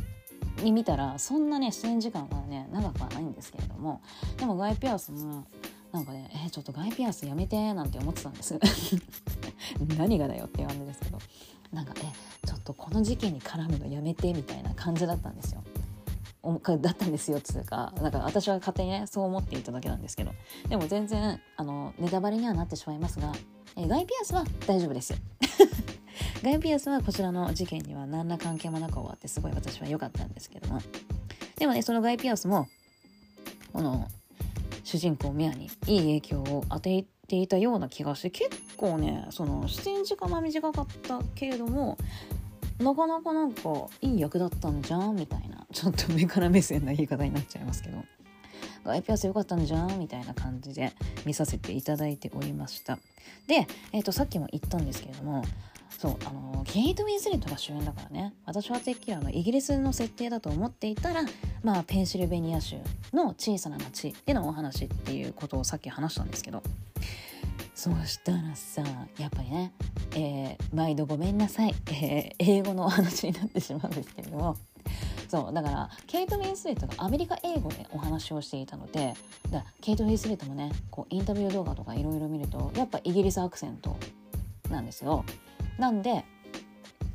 [0.63, 4.01] に見たらそんなね出演時間はね長くはないんですけれども
[4.39, 5.45] でもガイ・ピアスも
[5.93, 8.59] なんかねえー、ちょっとガイ・ピアスやめてなんて思ってたんです。
[9.99, 11.19] 何がだよっていう感じですけど。
[11.73, 15.65] なんかえちょっとこの事件に絡むのやめてみたいな感じだったんですよ。
[16.81, 20.33] だったんですよつうかなんか私は勝手にねそう思っていただけなんですけど
[20.69, 23.33] でも全然あのネタバレにはなってしまいますが、
[23.77, 25.15] えガイ・ピアスは大丈夫です
[26.43, 30.81] ガイ・ ピアスはこちらの事件には何ら関係もなく終わってすごい私は良かったんですけども。
[31.57, 32.69] でもねそのガイ・ピアスも
[33.73, 34.09] この
[34.83, 41.97] 主人公ミアにいい影響を与えていたような気がして結構ねその出演時間は短かったけれども
[42.79, 43.63] なかなかなんか
[44.01, 48.05] いい役だったんじゃんみたいなちょっと上から目線な言い方になっちゃいますけど
[48.85, 50.93] ガイピアス良かったんじゃんみたいな感じで
[51.25, 52.99] 見させていただいておりました
[53.47, 55.45] で、えーとさっきも言ったんですけれども
[55.99, 61.23] そうあのケイト・ウィンスレットが主演だからね私はてっきりあのイギリスの設定だと思っていたら、
[61.63, 62.77] まあ、ペンシルベニア州
[63.13, 66.63] の小さな町でのお話っていうことをさっき話したんですけど
[67.75, 68.83] そうしたらさ
[69.19, 69.73] やっぱりね、
[70.15, 74.57] えー、毎度ごめんなさい、えー、英語のお話になってしまうんですけれども
[75.29, 79.15] そうだからケイト・ウィンスレットがアメリカ英語でお話をしていたので
[79.51, 83.97] だケイト・ウィンスレットもねこうインタビュー動画とかいろいろ見るとやっぱイギリスアクセント
[84.71, 85.25] なんですよ。
[85.79, 86.25] なんで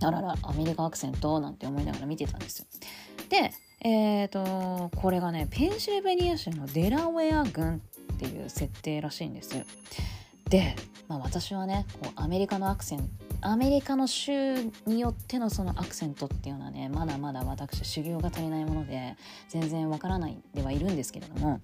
[0.02, 2.66] あららアメリカアクセントなんて思いながら見てたんですよ。
[3.30, 7.82] でえーと、これがねペンシルベニア州のデラウェア郡
[8.14, 9.56] っていう設定らしいんです。
[10.50, 10.76] で、
[11.08, 13.10] まあ、私はねこうアメリカのアクセン
[13.42, 19.16] アメリカの州によってのそのアクセントっていうのはねまだまだ私修行が足りないもので
[19.48, 21.62] 全然わからないではいるんですけれども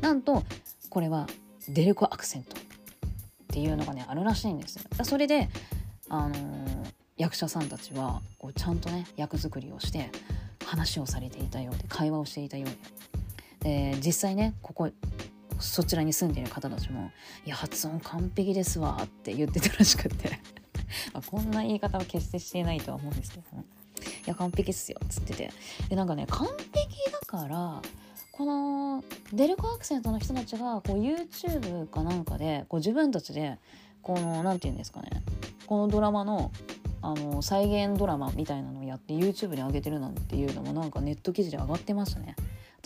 [0.00, 0.44] なんと
[0.88, 1.26] これは
[1.68, 2.60] デレコアクセントっ
[3.48, 4.82] ていうのがねあるらしいんですよ。
[5.04, 5.48] それで、
[6.08, 10.10] あのー、役者さんたちはこうちゃんとね役作りをして
[10.64, 12.96] 話をされていたようで会話をしていたようで
[13.66, 14.90] で実際ねここ
[15.58, 17.10] そちらに住んでいる方たちも
[17.46, 20.40] 「いや発音完璧ですわ」って言ってたらしくて。
[21.30, 23.64] こんな言い方は決してしていないとは思うんですけども
[24.24, 25.52] 「いや完璧っすよ」っつってて。
[25.88, 27.82] でなんかね完璧だから
[28.32, 33.58] このデルコアクセントの人たちがこう YouTube かなんかでこう自分たちで
[34.02, 35.22] この何て言うんですかね。
[35.66, 36.52] このドラマの
[37.02, 42.36] あの再現ドラマみたいなのをやって YouTube に上げてるなんていうのもなんかネット記事で上がってましたね。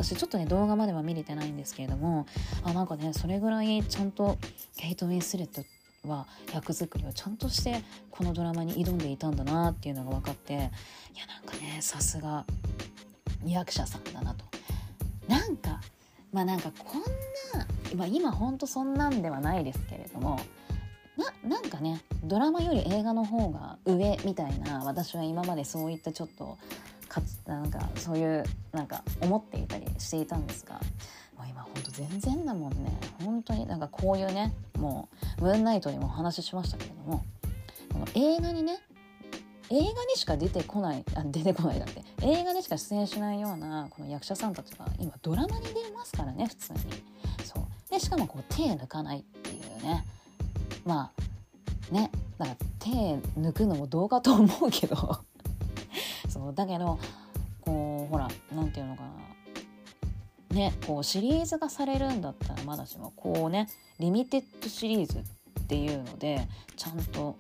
[0.03, 2.27] 私ちょっとね動画までは見れてないんですけれども
[2.65, 4.39] あなんかねそれぐらいちゃんと
[4.77, 5.63] ケイト・ウィンスレット
[6.09, 12.47] は役作りをちゃんとしてこのドラマに挑んでいたんだなっていうのが分かっていやなんかねさすが
[13.45, 14.45] 役者さんだなと。
[15.29, 15.81] なんか
[16.33, 17.01] まあなんかこん
[17.59, 20.41] な、まあ、今ほんとそんなんではないですけれども
[21.17, 26.59] ななんかねドラマより映画の方が上みたいな私は今までそういったちょっと
[27.11, 30.75] かなんかそういうなんか思っていたりしていたんですが
[31.37, 32.99] もう今ほんと全然だもんね。
[33.25, 35.09] 本当になんかこういうねも
[35.41, 37.25] うムーンナイトにもお話ししましたけれども
[37.93, 38.79] この映画にね
[39.69, 46.79] 映画にしか出てこないあ出てこないだって映画にしか出演しないようなこの役者さんたちが今ドラマに出ますからね普通に。
[47.45, 47.65] そう。
[47.91, 50.05] でしかもこう手抜かないっていうね。
[50.85, 51.11] ま
[51.91, 52.11] あね。
[52.39, 52.91] だから手
[53.39, 55.21] 抜くのもどうかと思うけど。
[56.41, 56.99] そうだけど
[57.61, 60.57] こうほら何て言うのかな。
[60.57, 63.69] ねこうシリーズがされるんだったらまだしもこうね
[64.01, 65.23] リミテッドシリーズっ
[65.69, 67.37] ていうのでちゃんと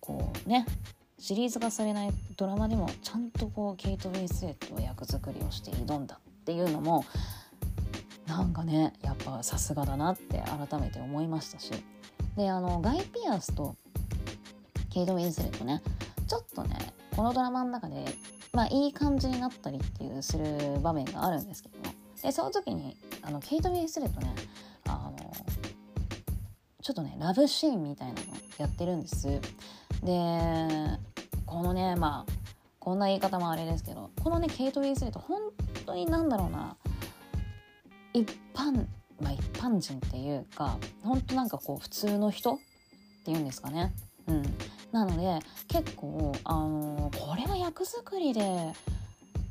[0.00, 0.66] こうね
[1.18, 7.06] シリーズ化されないドラマでもちゃんとこうケイト・ウィンスレットの役作りをして挑んだっていうのも
[8.26, 11.70] なんかねやっぱさすがだなって改めて思いましたし。
[12.36, 13.76] であのガイ・ピアスと
[14.90, 15.82] ケイト・ウィンスレットね
[16.26, 18.04] ちょっとねこのドラマの中で
[18.52, 21.94] まあいい感じになったりっていうする場面があるんですけども。
[22.22, 24.34] でその時にあのケイト・ウィンスレットね
[24.88, 25.32] あの
[26.82, 28.20] ちょっとねラブシーンみたいなの
[28.56, 29.26] やってるんです。
[29.28, 29.40] で
[31.44, 32.32] このねまあ
[32.78, 35.40] こんな言い方もあれですけどこのねケイト・ウィンスレット本
[35.84, 36.76] 当になんだろうな
[38.14, 38.86] 一般
[39.20, 42.58] まあ一般人っていうか本当なんかこう普通の人っ
[43.24, 43.92] ていうんですかね。
[44.26, 44.42] うん。
[44.94, 48.72] なので結構あのー、これは役作りで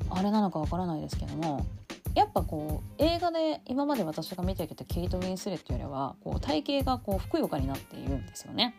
[0.08, 1.66] あれなのかわからないですけども
[2.14, 8.74] やっぱこう映画で今まで私が見てきたケイト・ウィンスレットよりはこう体型がこうふくよかになっているんですよね。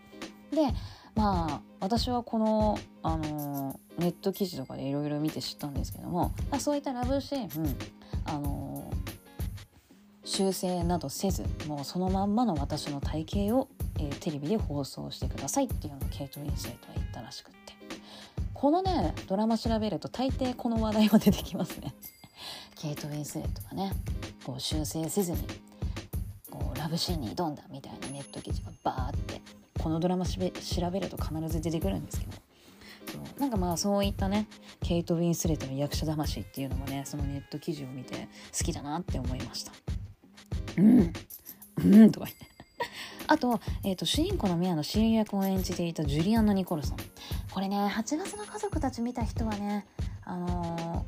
[0.51, 0.62] で
[1.13, 7.75] まあ私はこの、あのー、ネット記事とかでいろいろ見て知ったんですけどもそういったラブシーン、
[8.25, 17.73] あのー、修正などせずもうそのまんまの私の体型を、えー、テレビで放送してくださいっていうのをケイト・ウィンスレットは言ったらしくって。
[18.53, 21.93] このねドラマ調べると大抵この話題は出てきますね。
[22.75, 23.91] ケイト・ウィンスレットがね
[24.43, 25.39] こう修正せずに
[26.49, 29.41] こうラブシーンに挑んだみたいなネット記事がバーって
[29.79, 32.31] このドラマ調べると必ず出てくるんですけど。
[33.12, 34.47] そうなんかまあそういったね
[34.81, 38.27] ケイト・ウィンスレットの役者魂っていうのもねそのネット記事を見て
[38.58, 39.71] 好きだなって思いました。
[40.77, 41.13] うん
[41.77, 42.55] うんとか言って。
[43.27, 46.97] あと,、えーと、主人公の宮の親友役を演じていたジュリアンナ・ニコルソン
[47.51, 49.85] これね8月の家族たち見た人はね
[50.23, 51.05] あの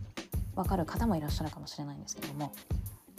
[0.56, 2.52] ー、分かる方もいらっしゃるかもしれないんですけども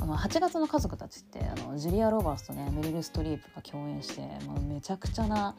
[0.01, 5.57] あの8月の家族たちってあのジュリア・ロバーツとねメリル・ストリープが共演してもうめちゃくちゃな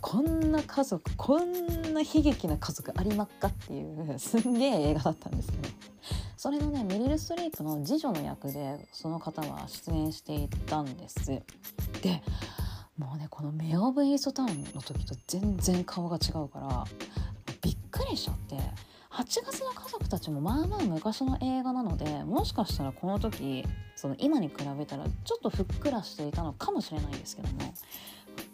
[0.00, 5.68] こんな家族こんな悲劇な家族ありまっかっていう すんげえ映画だったんですけど
[6.38, 11.26] それのねメリル・ストリープの次女の役でその方は出演していたんです。
[12.02, 12.22] で
[12.98, 16.84] もうねこのメ・オブ・イーストタウンの時と全然顔が違うから
[17.62, 18.56] びっくりしちゃって。
[19.12, 23.62] 8月の家族たちもまあまあ昔の映画なのでもしかしたらこの時
[23.94, 27.74] その今に比べたらちょっとふっくらしていたのかもしれないんですけども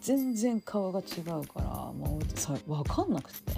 [0.00, 3.52] 全然顔が違うからもうさ分かんなくて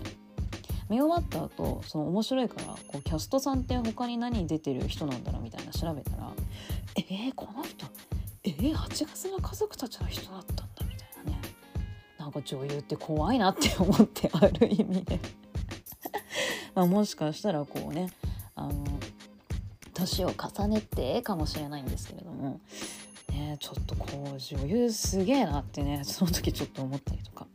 [0.90, 6.30] 見終わった後その面白いからこうキャストさんって他に何出てる人なんだろうみたいな調べたら
[6.96, 7.86] えー、この人
[8.42, 10.64] えー、8月の家族たちの人だった
[12.30, 15.18] なんか女優って怖いなって思ってある意味で。
[16.76, 18.08] ま、もしかしたらこうね
[18.54, 18.84] あの
[19.92, 22.60] 年を重ねてかもしれないんですけれども、
[23.30, 24.06] ね、ちょっとこ
[24.36, 27.48] う女優すげえなってねその時ちょっと思ったりとか。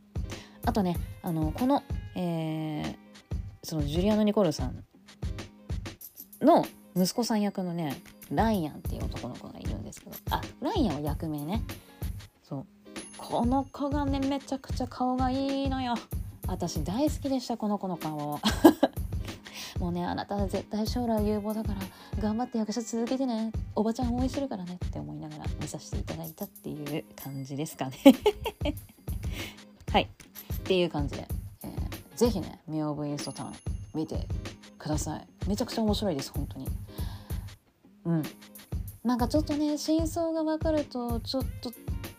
[0.66, 1.82] あとねあのこの、
[2.14, 2.96] えー、
[3.62, 4.84] そのジュリアノ・ニコルさん
[6.42, 10.16] の息子さん役のねライアンっていう男の子がいるんですけど。
[10.30, 11.62] あライアンは役名ね。
[13.28, 15.94] この子がねめちゃくちゃ顔がいいのよ。
[16.46, 18.16] 私大好きでしたこの子の顔。
[19.80, 23.50] もうねあなたは絶対将来有望だから頑張って役者続けてね。
[23.74, 24.78] おばちゃん応援するからね。
[24.82, 27.98] って思いながら見させていただいたっていう感じですかね。
[29.90, 30.08] はい。
[30.54, 31.26] っていう感じで、
[31.64, 33.54] えー、ぜひね「ミオブ・インストタン」
[33.92, 34.28] 見て
[34.78, 35.26] ください。
[35.48, 36.68] めちゃくちゃ面白いです本当に。
[38.04, 38.22] うん。
[39.02, 41.72] なんかちょっとね真相が分かるとちょっと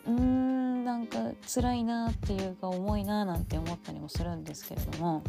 [0.08, 5.22] うーんなんか辛いなっていうか重いななんて思ったりもするんですけれども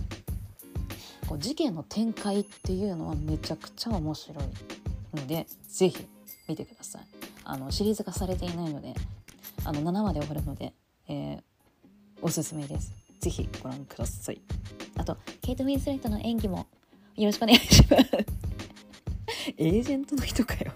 [1.27, 6.07] こう事件の展開っていうのはめちゃくちゃ面白いので是非
[6.47, 7.01] 見てください。
[7.43, 8.93] あのシリーズ化されていないので
[9.65, 10.73] あの7話で終わるので、
[11.07, 11.41] えー、
[12.21, 12.93] おすすめです。
[13.19, 14.41] 是非ご覧ください。
[14.95, 16.67] あとケイト・ウィンスレットの演技も
[17.15, 18.09] よろしくお願いします。
[19.57, 20.71] エージェントの人かよ。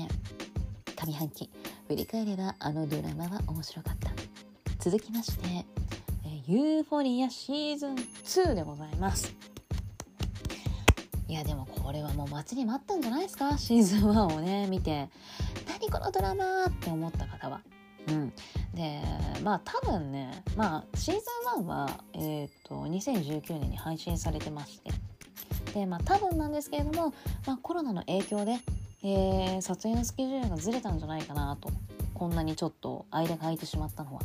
[0.00, 0.08] 年
[0.96, 1.50] 上半期。
[1.88, 4.10] 振り返ればあのドラマは面白かった。
[4.78, 5.66] 続きまして
[6.46, 9.34] ユーフォリアシーズン2でございます。
[11.28, 13.56] いやでもこれはもう待ちに待ったんじゃないですか？
[13.58, 15.08] シーズン1をね見て。
[15.68, 17.60] 何このドラマって思った方は。
[18.08, 18.32] うん。
[18.74, 19.00] で
[19.42, 21.20] まあ多分ねまあシーズ
[21.58, 24.90] ン1はえっ、ー、と2019年に配信されてまして。
[25.74, 27.14] でまあ多分なんですけれども、
[27.46, 28.58] まあ、コロナの影響で、
[29.02, 31.70] えー、撮影のスケジュールがずれたんじゃないかなと
[32.14, 34.20] こんなにちょっと間が空いてしまったのは。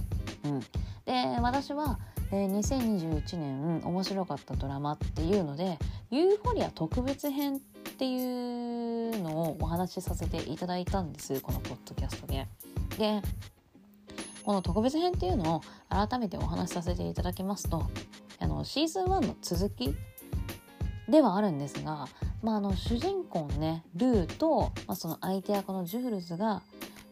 [0.46, 1.98] うん、で私は
[2.32, 5.78] えー、2021年面白かったドラマっていうので
[6.10, 7.60] 「ユーフォリア特別編」っ
[7.98, 12.48] ていうのをお話しさせていただいたんですこのポッドキャストで。
[12.98, 13.22] で
[14.44, 17.84] この特別編っていうのを改めてお話しさせていただきますと
[18.40, 19.96] あのシーズン1の続き
[21.10, 22.08] ではあるんですが、
[22.42, 26.62] まあ、あの主人公ねルーと、まあ、その相手役のジュールズが、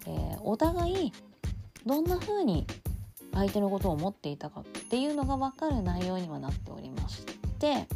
[0.08, 1.14] えー、お互い
[1.86, 2.66] どんな風に
[3.34, 7.26] 相手のことを思っていたかっていうのが分かる内容にはなっておりまし
[7.60, 7.88] て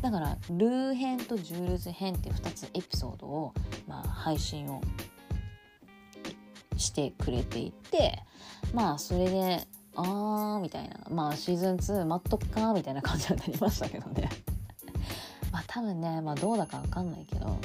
[0.00, 3.54] だからルー編とジュールズ編っていう2つエピソードを、
[3.86, 4.80] まあ、配信を
[6.76, 8.18] してくれていて
[8.74, 14.30] まあそれであーみたいなまあシーズン2待っとくかみたいな感じになりましたけどね。
[15.52, 17.58] まあ多分ねまあどうだかわかんないけど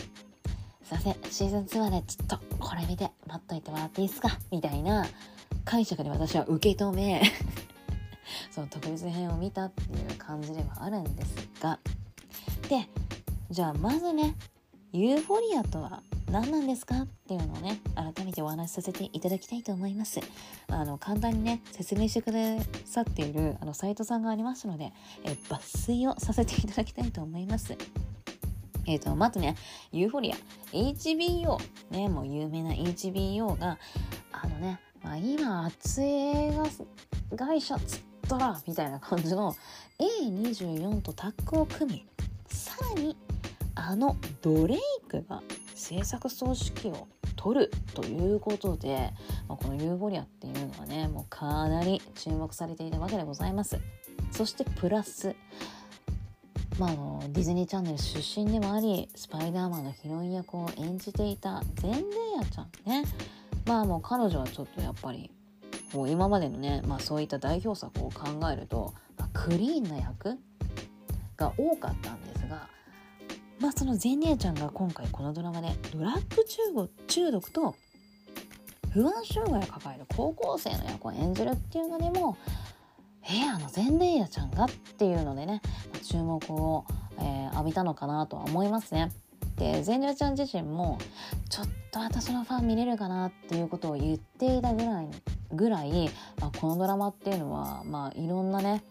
[0.84, 4.38] すいませんシーズン2はねちょっとこれ見て待っといてもらっていいですか？
[4.52, 5.06] みたいな
[5.66, 7.22] 解釈で私は受け止め
[8.52, 11.80] その特別編を見たっていう感じではあるんですが。
[12.70, 12.88] で
[13.50, 14.36] じゃあまずね
[14.92, 16.02] ユーフォリアとは
[16.32, 17.02] 何なんですか？
[17.02, 20.20] っていうのをね改めてお話しさせていただきたいと思います。
[20.68, 22.40] あの簡単にね説明してくだ
[22.86, 24.92] さっているあのサイトさんがありますので
[25.24, 27.78] え抜粋をさせていただきたいと思います。
[28.86, 29.56] えっ、ー、とまずね
[29.92, 30.36] ユーフォリア。
[30.74, 31.58] HBO
[31.92, 33.78] ねもう有名な HBO が
[34.32, 36.54] あのねまあ、今熱い映
[37.32, 39.56] 画会社つったらみたいな感じの
[40.00, 42.06] A24 とタッグを組み
[42.48, 43.16] さらに
[43.76, 45.42] あのドレイクが
[45.78, 49.12] 制作総指揮を取るということで、
[49.48, 53.80] まあ、このユーフォリアっていうのはねもうかなり注目されていたわけでございます。
[54.32, 55.36] そしてプラス
[56.80, 62.02] まあ、あのディズニーチャンネル出身でもありスパイダーマンのヒロイン役を演じていたゼンデー
[62.38, 63.04] ヤちゃんね。
[63.66, 65.32] まあもう彼女はちょっとやっぱり
[65.92, 70.38] こう今までのね、まあ、そういった代表作を考えると、まあ、クリーンな役
[71.36, 72.68] が多かったんですが、
[73.60, 76.46] まあ、そのゼン姉ちゃんが今回このドラマでドラッグ
[77.08, 77.76] 中毒と
[78.92, 82.38] 不安障害を抱える高校生の役を演じるっていうのでも
[83.30, 85.62] えー、あのゼンデイヤちゃんがっていうのでね、
[86.02, 86.86] 注目を、
[87.20, 89.12] えー、浴びたのかなとは思いますね。
[89.58, 90.98] でゼンデイヤちゃん自身も
[91.50, 95.10] ちょっと私のファン見れるかなっていうことを言っていたぐらい
[95.52, 98.84] ぐらい、まあ、このドラマっていうのは、まあ、いろんなね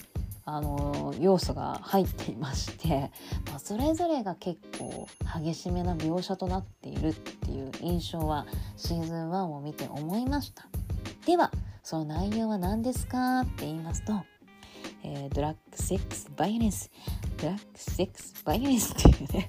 [0.49, 3.11] あの要素が入っていまして、
[3.51, 5.09] まあ、それぞれが結構
[5.43, 10.67] 激しめな描写となっているっていう印象はシーズン1を見て思いました。
[11.27, 11.51] では
[11.83, 13.41] その内容は何ですか？
[13.41, 14.25] って言いますと、
[15.03, 16.91] えー、ドラッグセックスバイオレンス
[17.43, 19.49] ドラッグセックスバイオレンスっていうね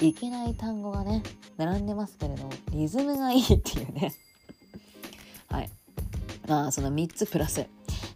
[0.00, 1.24] いけない単語がね
[1.56, 4.14] 並んでますけれどリズムがいいっていうね。
[5.48, 5.70] はい。
[6.46, 7.66] まあその3つプラス、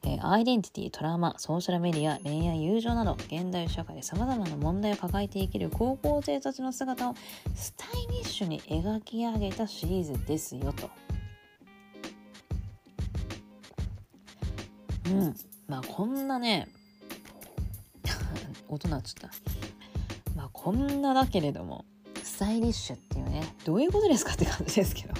[0.04, 7.14] えー、アイデンティティ、トラウマ、ソーシャルメディア、恋愛、友情など現代社会で様々な問題を抱えて生きる高校生たちの姿を
[7.54, 10.90] スタイリッシュに描き上げたシリーズですよと。
[15.06, 15.36] うん。
[15.68, 16.68] まあこんなね、
[18.68, 20.34] 音鳴っちゃった。
[20.34, 21.84] まあこんなだけれども、
[22.22, 25.14] スタイリッシュっていうね、どういうことですかって感じですけど。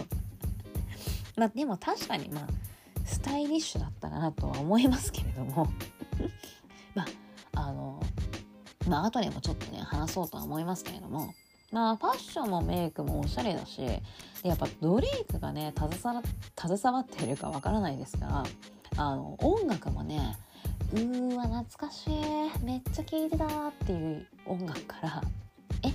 [1.37, 2.49] まあでも確かにまあ、
[3.11, 5.67] スタイリッシュだったなとは思いますけれども。
[6.95, 7.05] ま
[7.55, 8.01] あ、あの、
[8.89, 11.35] まあ後でもちょっとね、話そうとは思いますけれども、
[11.73, 13.83] まあファッションもメイクもおしゃれだし、
[14.43, 16.17] やっぱドレイクがね、携
[16.95, 18.45] わっているかわからないですから、
[18.97, 20.37] あの音楽もね
[20.93, 25.23] うーわ懐かしいめっちゃ聴いてたっていう音楽から
[25.83, 25.93] え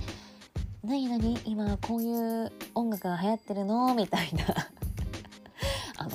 [0.82, 3.94] 何何今こういう音楽が流行ってるの？
[3.94, 4.44] みたいな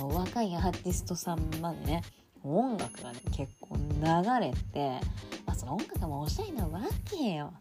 [0.02, 2.02] の若いアーティストさんまでね
[2.44, 5.00] 音楽がね結構流れて、
[5.46, 7.52] まあ、その音楽もおしゃれなわけよ。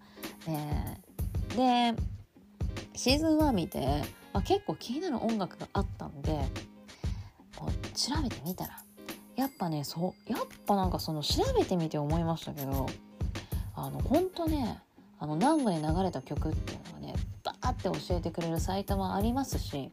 [1.56, 1.94] で
[2.96, 6.40] シーズン1見て、まあ、結構気になる音楽があったんで
[7.94, 8.78] 調べてみたら
[9.36, 12.88] やっぱねそうやっぱなんかその調べてみて思いましたけど
[13.76, 14.80] あのほんとね
[15.20, 19.92] あの南部に流れた曲っていうのがねバーって教えてくれるサイトもありますし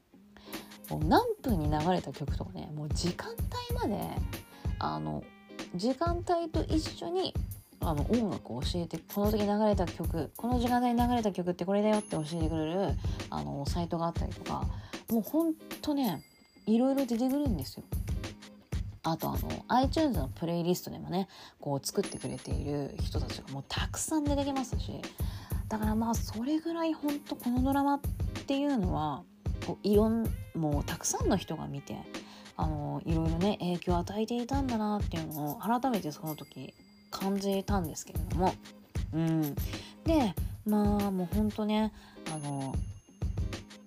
[0.91, 4.05] もう何分に流れた曲とかねもう時間帯まで
[4.79, 5.23] あの
[5.75, 7.35] 時間帯と一緒に
[7.81, 12.89] あの音楽を教えてこの時流れた曲この時間帯に流れた曲ってこれだよって教えてくれる
[13.31, 14.67] あのサイトがあったりとか
[15.11, 16.23] もうほんとね
[16.67, 17.85] いろいろ出てくるんですよ。
[19.05, 21.29] あとあの iTunes のプレイリストでもね
[21.61, 25.01] こう作ってくれている人たちがもうたくさん出てきますし
[25.69, 28.01] だからまあそれぐらい本当このドラマっ
[28.47, 29.23] ていうのは
[29.83, 31.97] いろんもうたくさんの人が見て
[32.57, 36.75] あのいろいろね影響を与えていたんだなっていうのを改めてその時
[37.11, 38.55] 感じたんですけれども
[39.15, 39.55] うん
[40.05, 40.35] で
[40.67, 41.93] まあもうほんとね
[42.33, 42.75] あの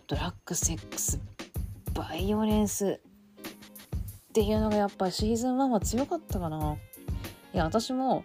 [0.08, 1.20] ドラッグセックス
[1.94, 3.00] バイオレンス
[4.32, 6.78] っていうのがやっぱりシーズン1は強かったかな。
[7.54, 8.24] いや、私も、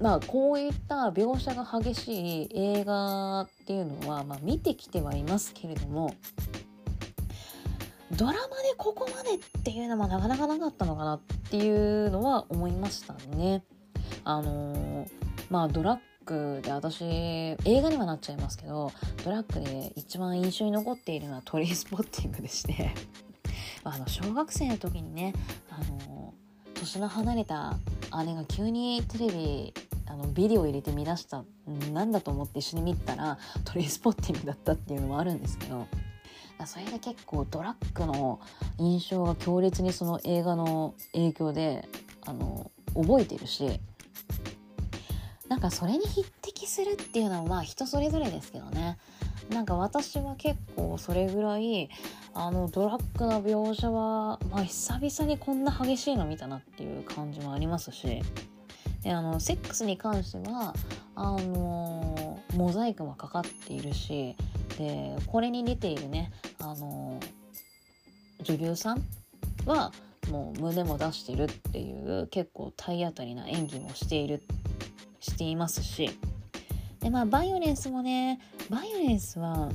[0.00, 6.14] まあ、こういった描写が激しい映画っていうのは、まあ、見てきてはいますけれども、
[8.12, 11.20] ドラマでここまでっていうのもなかなかなかったのかなっ
[11.50, 13.64] ていうのは思いましたね。
[14.24, 15.08] あのー、
[15.50, 18.92] まあ、ドラッグで私、映画にはなっちゃいますけど、
[19.24, 22.92] ドラッグで一番印象に残っているのはトリースポッティングでして
[23.82, 25.32] あの小学生の時にね
[25.70, 26.15] あの
[26.78, 27.78] 年の離れた
[28.24, 29.74] 姉が急にテレビ
[30.06, 31.44] あのビデオ入れて見出した
[31.92, 35.86] なんだと思って一緒に見たらトレイスポッティングだったっていうのもあるんですけど
[36.64, 38.40] それで結構ドラッグの
[38.78, 41.88] 印象が強烈にその映画の影響で
[42.24, 43.80] あの覚えてるし
[45.48, 48.98] なんかそれに匹敵するっていうのはまあ人それぞれですけどね。
[49.50, 51.88] なんか私は結構それぐらい
[52.34, 58.22] あのドラッグの描写は、まあ、久々にこんな激しいの見たなっていう感じもありますし
[59.02, 60.74] であのセックスに関しては
[61.14, 64.36] あのモザイクもかかっているし
[64.78, 67.20] でこれに出ているねあの
[68.42, 69.02] 女優さん
[69.64, 69.92] は
[70.30, 74.42] もう胸も出してるっていう結構体当たりな演技もしている
[75.20, 76.10] していますし
[77.00, 78.40] でまあバイオレンスもね
[78.70, 79.70] バイオレンスは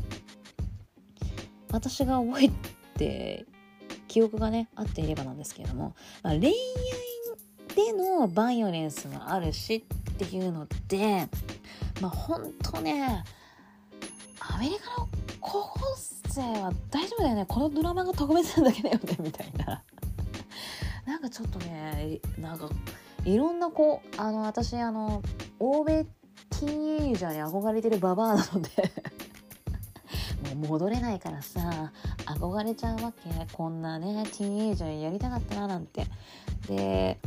[1.72, 2.50] 私が覚え
[2.98, 3.46] て
[4.08, 6.54] 記憶がね合っていればなんですけれども、まあ、恋愛
[7.76, 11.28] でのバイオレンスもあるしっていうので
[12.02, 13.24] まあほんとね
[14.40, 15.08] アメリカの
[15.40, 15.80] 高校
[16.28, 17.46] 生は大丈夫だよね。
[17.48, 19.84] このドラマが特別なだけだよねみたいな。
[21.06, 22.70] なんかちょっとねなんか
[23.26, 25.22] いろんなこうあの私あの
[25.60, 26.06] 欧米
[26.52, 28.70] ティーンエイジャーに憧れてるババアなので。
[30.56, 31.94] もう戻れないからさ
[32.26, 33.30] 憧れちゃうわけ。
[33.54, 36.06] こんなねティーンエイジャーやりたかったななんて。
[36.68, 37.20] で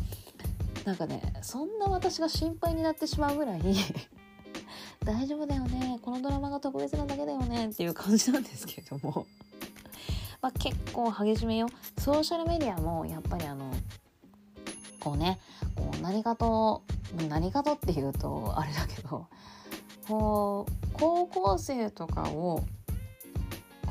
[0.85, 3.63] なんかねそんな私が心配になってしまうぐらい
[5.05, 5.99] 大丈夫だよね。
[6.03, 7.69] このドラマが特別なだけだよね。
[7.69, 9.27] っていう感じなんですけれども。
[10.41, 11.69] まあ結構激しめよ。
[11.99, 13.71] ソーシャルメディアもやっぱりあの
[15.05, 15.39] こうね
[15.77, 16.83] こう何かと
[17.29, 19.27] 何かとっていうとあれだけど
[20.09, 22.65] こう高校生とかを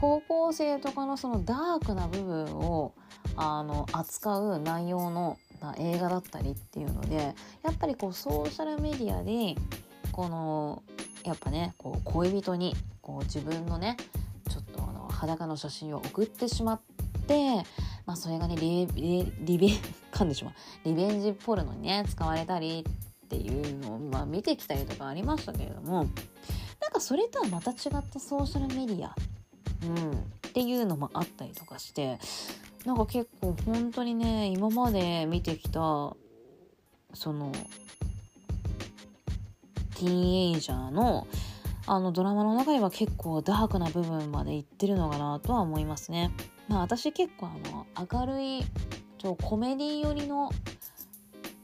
[0.02, 2.94] 高校生とかのそのダークな部分を
[3.36, 5.38] あの扱う内容の
[5.78, 9.56] 映画だったりっていうのでやっぱりこうソーシャルメディアで
[10.12, 10.84] この
[11.24, 13.98] やっぱねこう恋人にこう自分のね
[14.50, 16.82] ちょっとあの裸の写真を送ってしまっ
[17.28, 17.64] て
[18.06, 19.70] まあそれがねリリリベン
[20.12, 20.54] かんでしまう
[20.86, 22.86] リベンジポルノにね使われたり
[23.26, 26.06] っていうのを、まあ、見てきたりとかありましたけれども
[26.82, 27.78] なんかそれとはまた違っ
[28.12, 29.16] たソーシャルメディア、
[29.86, 30.16] うん、っ
[30.54, 32.20] ていうのもあったりとかして
[32.86, 37.52] なんか結構本当にね今まで見てきたその
[39.96, 41.28] ティーンエイジャーの
[41.86, 46.32] あのドラマの中では結構ダークな部分までいってるのかなとは思いますね。
[46.68, 48.62] まあ私結構あの明るい
[49.18, 50.52] ちょコメディ寄りの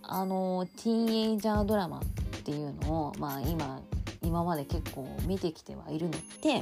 [0.04, 2.04] あのティーンエイジャードラマっ
[2.44, 3.82] ていうのをまあ今
[4.24, 6.62] 今まで結構見てきてはいるので、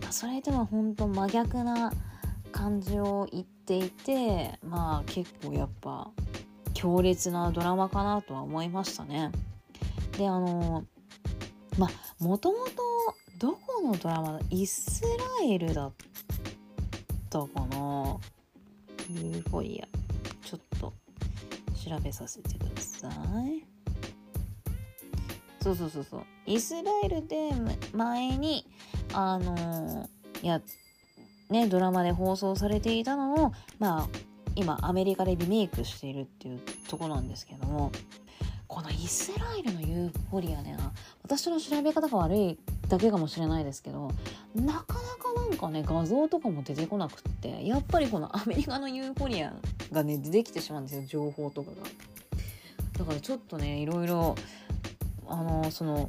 [0.00, 1.92] まあ、それでも本当真逆な
[2.50, 6.10] 感じを言っていてまあ結構やっぱ
[6.72, 9.30] 強烈なドラマかなとは思いましたね。
[10.16, 10.84] であの
[11.78, 12.72] まあもともと
[13.38, 15.02] どこのドラマイス
[15.40, 15.92] ラエルだっ
[17.32, 18.18] たかな。
[19.08, 19.86] ユーフォリア
[20.46, 20.92] ちょっと
[21.82, 23.64] 調べさせてください。
[25.62, 26.22] そうそうそうそう。
[26.46, 27.50] イスラエルで
[27.94, 28.66] 前に
[29.14, 30.08] あの
[30.42, 30.60] や
[31.48, 34.08] ねドラマで放送されていたのをまあ
[34.54, 37.90] 今アメリカでリメイクしているっていうとこなんですけども。
[38.72, 40.74] このイスラエルのユーフォリアね
[41.22, 42.58] 私の調べ方が悪い
[42.88, 44.10] だけかもしれないですけど
[44.54, 49.52] なかなかなんかね画像とかも出てこなくってやっぱりこのアメリカのユーフォリア
[49.92, 51.76] がね出てきてしまうんですよ情報とかが。
[52.98, 54.36] だからちょっとねいろいろ
[55.28, 56.08] あのその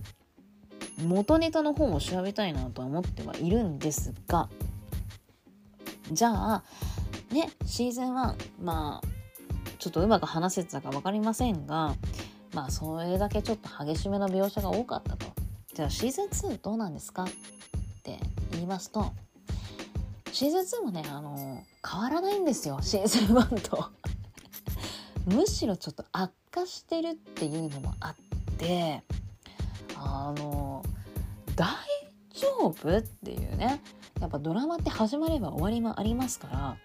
[1.06, 4.48] 元ネタの方も調べたいなとは思ってはいるんですが
[6.14, 6.64] じゃあ
[7.30, 9.08] ねシーズン1まあ
[9.80, 11.96] ちょっとうまく話せてたか分かりませんが
[12.54, 15.26] まあそれだけちょっと激しめの描写が多かったと。
[15.74, 17.28] じゃあシーズン2どうなんですかっ
[18.04, 18.20] て
[18.52, 19.12] 言いますと
[20.32, 23.90] シーズン2もねあの変わらないんですよシーズン1と。
[25.26, 28.16] むしろちょっと悪化してるっていうのもあっ
[28.58, 29.04] て
[29.96, 30.84] あの
[31.56, 31.68] 大
[32.34, 33.82] 丈夫っていうね
[34.20, 36.78] やっぱドラマって始まれば終わりもありますから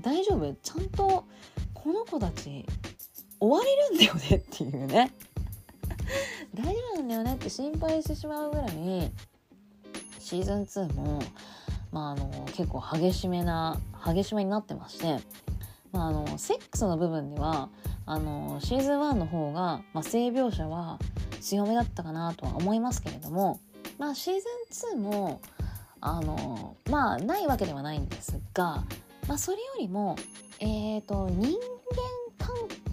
[0.00, 1.24] 大丈夫ちゃんと
[1.74, 2.64] この子たち
[3.40, 5.12] 終われるんだよねっていうね。
[6.54, 9.12] 大丈夫なんだよねって心配してしまうぐらい
[10.18, 11.22] シーズン2も、
[11.92, 15.18] まあ、あの結構激しめな激しめになってまして、
[15.92, 17.70] まあ、あのセックスの部分では
[18.06, 20.98] あのシーズン1の方が、まあ、性描写は
[21.40, 23.60] 強めだったかなとは思いますけれども、
[23.98, 24.34] まあ、シー
[24.72, 25.40] ズン2も
[26.00, 28.84] あのまあないわけではないんですが、
[29.28, 30.16] まあ、それよりも、
[30.60, 31.77] えーと、人間関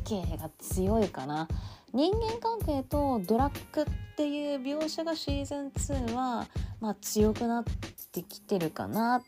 [0.06, 1.48] 係が強いかな
[1.94, 3.86] 人間関係とドラッグっ
[4.16, 6.48] ていう描写がシーズン2は、
[6.80, 7.64] まあ、強くなっ
[8.12, 9.24] てきてるかなっ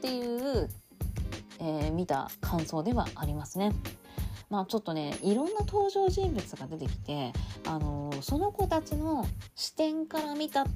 [0.00, 0.68] ていう、
[1.60, 3.72] えー、見た感想ではありますね。
[4.50, 7.32] まあ、ちょっとねいろんな登場人物が出てきて、
[7.66, 10.66] あのー、その子たちの視点から見たっ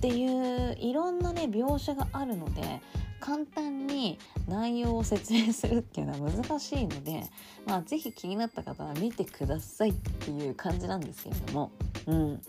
[0.00, 2.80] ていういろんなね描写があるので
[3.20, 4.18] 簡単に
[4.48, 7.22] 内容を説明するっていうのは難しいので、
[7.66, 11.70] まあ、是非気になった方は見てくださいっていう感じなんですけれども、
[12.06, 12.42] うん、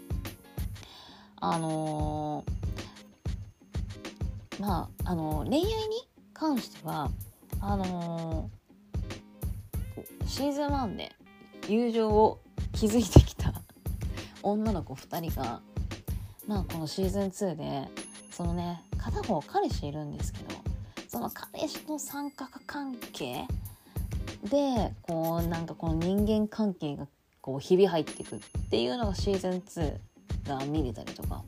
[1.42, 7.12] あのー、まああの恋愛に関しては
[7.60, 11.12] あのー、シーズン1で
[11.68, 12.40] 友情を
[12.74, 13.54] 築いてきた
[14.42, 15.62] 女の子2人が
[16.48, 17.88] まあこのシーズン2で
[18.32, 20.56] そのね片方彼氏いるんですけど
[21.08, 23.46] その彼氏の三角関係
[24.44, 27.08] でこうなんかこの人間関係が
[27.42, 28.40] こうひび入っていくっ
[28.70, 29.52] ていうのがシーズン
[30.46, 31.44] 2が見れたりとか。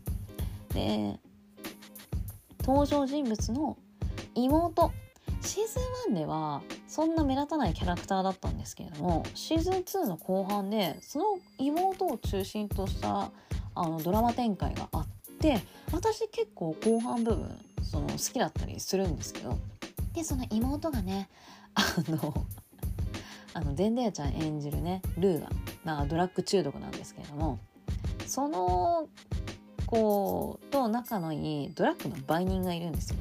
[0.73, 1.19] で
[2.65, 3.77] 登場人物の
[4.35, 4.91] 妹。
[5.41, 5.79] シーズ
[6.09, 11.25] ン1ではそんな目立たないキャラクターだったんですけれどもシーズン2の後半でその
[11.57, 13.29] 妹を中心とした
[13.75, 15.07] あのドラマ展開があっ
[15.43, 15.59] て
[15.91, 19.59] 私結構後半部分その好きだったりするんですけど
[20.13, 21.27] でその妹がね
[21.75, 22.45] あの
[23.53, 25.49] あのデンデヤちゃん演じるねルーが、
[25.83, 27.59] まあ、ドラッグ中毒なんですけれども
[28.25, 29.09] その
[29.85, 33.17] 子と仲のいいドラッグの売人がいるんですよ。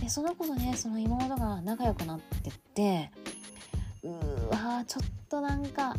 [0.00, 3.10] でその子とねその妹が仲良くなってって
[4.02, 4.10] う
[4.50, 5.96] わちょっとなんか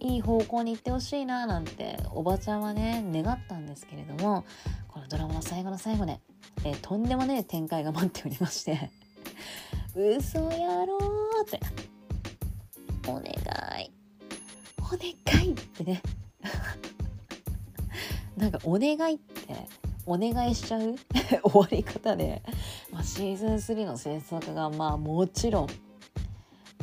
[0.00, 4.44] いい方向に行ってほしいななんておばちゃんはね願ったんですけれども
[4.88, 6.20] このドラマの最後の最後で
[6.64, 8.90] えー、とんでもねえ展開が待っておりまして
[9.94, 11.60] 嘘やろうって
[13.06, 13.22] お願
[13.80, 13.90] い
[14.78, 16.02] お願いってね
[18.36, 19.54] なんかお願いって
[20.06, 20.96] お願いしちゃう？
[21.44, 22.42] 終わり方で、
[22.90, 25.66] まあ、シーズン3の制作がまあもちろん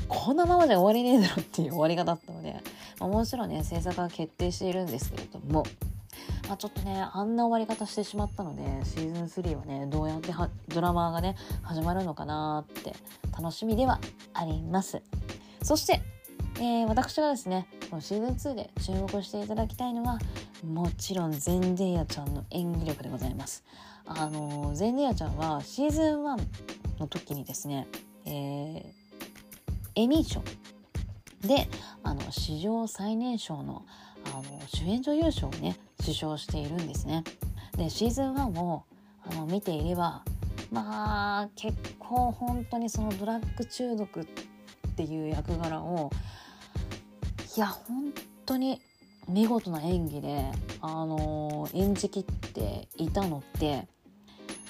[0.07, 2.61] こんなままじゃ終わりねえだろっていう終わり方だったので、
[2.99, 5.63] まあ、もちろんね制作は決定しているんですけれども、
[6.47, 10.33] まあ、ちょっとねあんな終わり方してしまったのでシーズン3はねどうやって
[10.69, 12.93] ドラマがね始まるのかなって
[13.31, 13.99] 楽しみでは
[14.33, 15.01] あります。
[15.61, 16.01] そして
[16.59, 20.17] えー、私がですねこのシーズン2で注目していただきたいのは
[20.65, 23.63] もちろんゼンデイヤちゃんの演技力でございます。
[24.07, 26.39] あのゼンデイヤちゃんはシーズン1
[26.99, 27.87] の時にですね、
[28.25, 28.83] えー、
[29.95, 30.41] エミー賞
[31.47, 31.67] で
[32.03, 33.85] あの史上最年少の
[34.25, 37.23] あの主演女優賞をね受賞しているんですね
[37.77, 38.83] でシーズン1を
[39.23, 40.23] あの見ていれば
[40.71, 44.25] まあ結構本当にそのドラッグ中毒っ
[44.95, 46.11] ていう役柄を
[47.55, 48.13] いや本
[48.45, 48.81] 当に
[49.27, 53.87] 見事な演技で、あのー、演じきっていたのって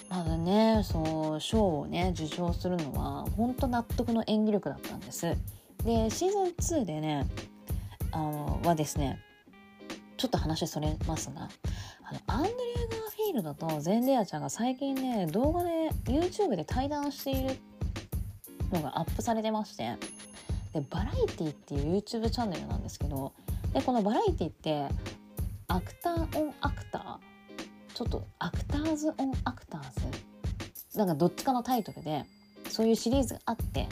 [0.10, 5.36] まだねそう賞をね受賞するのは本当納得の演技力だったんです。
[5.84, 7.28] でシーズン2でね
[8.12, 9.20] あのはですね
[10.18, 11.50] ちょっと話それますが
[12.04, 17.56] あのアンドリュー・ガーフィールドとゼンデアちゃんが最近ね動画で YouTube で対談している
[18.72, 19.96] のがアップされてまして
[20.74, 23.34] でバラエティっていう YouTube チャンネルなんですけど
[23.74, 24.88] でこの Variety って
[25.68, 27.18] Actor on Actor
[27.94, 32.26] ちょっと Actors on Actors なんかどっちかのタイトルで
[32.70, 33.88] そういうシリーズがあって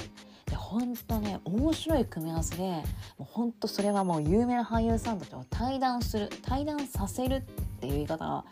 [0.56, 2.84] でほんとね面白い組み合わせでも
[3.20, 7.42] うほんとそれはもう有名な俳優さんたちを対談する対談させるっ
[7.82, 8.46] ていう言い方は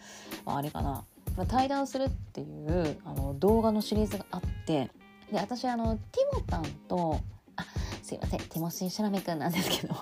[0.45, 1.05] あれかな、
[1.37, 4.91] まあ、対談するっていうあの動画のシリーズがあって
[5.31, 7.21] で私あのティモタンと
[7.55, 7.65] あ
[8.01, 9.95] すいませんティモシー・シャラメ君なんですけど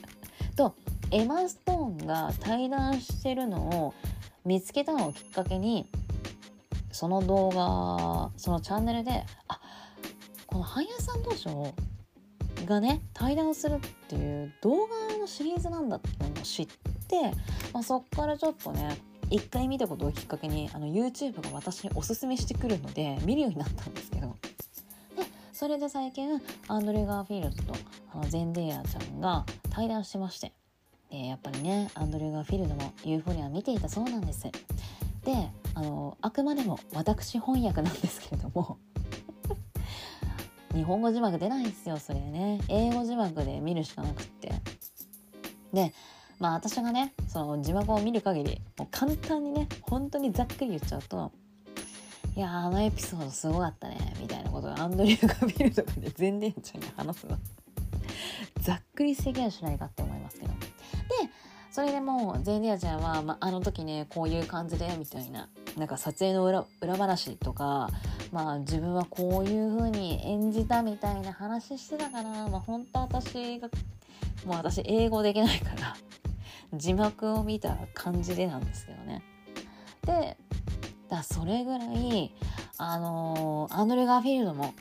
[0.56, 0.74] と
[1.10, 3.94] エマ・ストーンが対談してるのを
[4.46, 5.86] 見つけたのをきっかけに
[6.92, 9.60] その動画そのチャンネルであ
[10.72, 11.48] この俳優さん同士
[12.66, 17.32] がね対談するっていう動画のシリーズなんだっていうのを知って、
[17.74, 18.96] まあ、そっからちょっとね
[19.30, 24.36] 一回見たことをきっかけにあの YouTube が私におすすめしてくるので見るようになったんですけど。
[25.16, 27.78] でそれで最近アンドレ・ガーフィールドと
[28.14, 30.52] あのゼンデイヤちゃんが対談してまして。
[31.10, 34.44] でやっぱりねアンドレ・ガーフィールドもユーフォリア見ていたそうなんです。
[34.44, 34.52] で
[35.74, 38.78] あのあくまでも私翻訳なんですけれども。
[40.74, 42.60] 日本語字幕出ないんですよそれね。
[42.68, 44.52] 英語字幕で見るしかなくって。
[45.72, 45.92] で
[46.38, 51.32] まあ私がねその字幕を見る限りもう簡単にね本当にざっくり言っちゃうと
[52.34, 57.38] いやあのエピソードすごかったねみたいなことをアンドリューが見るとかで全然ちゃんに話すの。
[58.60, 60.71] ざっくり制限しないかって思いますけど。
[61.72, 65.48] それでもゼンディアちゃんは、まあ、あの時ねこういう感じでみたいな。
[65.78, 67.88] なんか撮影の裏裏話とか
[68.30, 73.70] まあ自分はこういう風に演じたみたいな話してたから、まあ、本当私が
[74.44, 75.96] もう私英語できないから
[76.74, 79.22] 字幕を見た感じでなんですけどね。
[80.04, 80.36] で
[81.08, 82.34] だそれぐらい
[82.76, 84.74] あのー、アンドレ・ガーフィールドも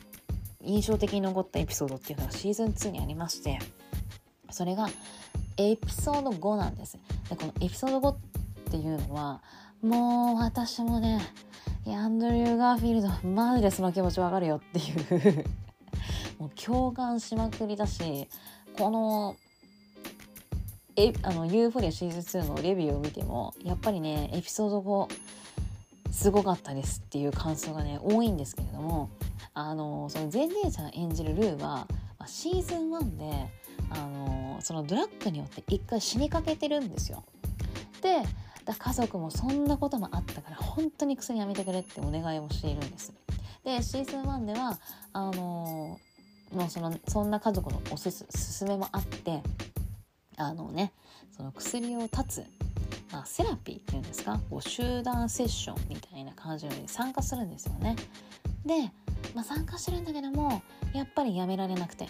[0.62, 3.60] 印象的に残ったエピソードっていうのがシーズン2にありまして
[4.50, 4.90] それが
[5.58, 6.98] エピソード5なんです。
[7.30, 8.18] でこのエピソード5っ
[8.72, 9.42] ていうのは
[9.82, 11.22] もう私もね
[11.88, 15.46] アンドリュー・ガーフィールドマジでその気持ちわかるよっていう。
[16.40, 18.28] もう共感しまくりだし
[18.76, 19.36] この
[20.96, 25.14] えあのユーフォリアシーズン2のレビューを見てもやっぱりねエピソード5
[26.12, 29.10] すごかったですっていう感想がね多いんですけれども
[29.54, 31.88] あのそのゼンデーちゃん演じるルーは、
[32.20, 33.50] まあ、シーズン1で
[33.92, 37.24] あのそのドラッグによって一回死にかけてるんですよ。
[38.02, 38.24] で
[38.78, 43.14] 家族もそんなこともあったから本当に薬やめてくれってお願いをしているんです。
[43.64, 44.80] でシーズン1では
[45.14, 46.00] あの
[46.52, 49.42] もうそのそんな家族のおすすすめもあって
[50.38, 50.92] あのね
[51.36, 52.44] その薬を断つ
[53.12, 54.40] まあ、セラピーっていうんですか？
[54.50, 57.98] こう集団セッションみたいな感じで参加するんですよね。
[58.66, 58.90] で、
[59.36, 60.62] まあ、参加してるんだけども
[60.94, 62.08] やっぱりやめられなくて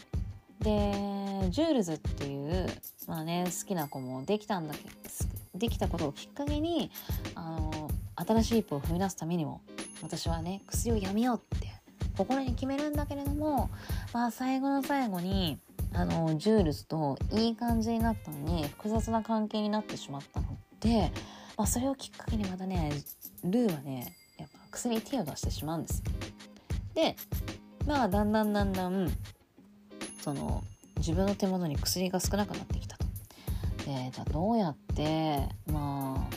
[0.61, 2.67] でジュールズっていう、
[3.07, 4.79] まあね、好きな子もできたんだけ
[5.55, 6.91] できたことをきっかけに
[7.35, 9.61] あの新しい一歩を踏み出すためにも
[10.01, 11.67] 私はね薬をやめようって
[12.17, 13.69] 心に決めるんだけれども、
[14.13, 15.59] まあ、最後の最後に
[15.93, 20.47] あのジュールズといい感じになったのに複雑な関係になってしまったの
[20.79, 21.11] で、
[21.57, 22.91] まあ、それをきっかけにまたね
[23.43, 26.03] ルーはねやっぱ薬に手を出してしまうんです。
[26.93, 27.15] で
[27.85, 29.11] まあだんだんだんだん
[30.21, 30.63] その
[30.97, 33.05] 自分の手元に薬が少なくなってきたと。
[33.85, 36.27] でじゃあどうやってま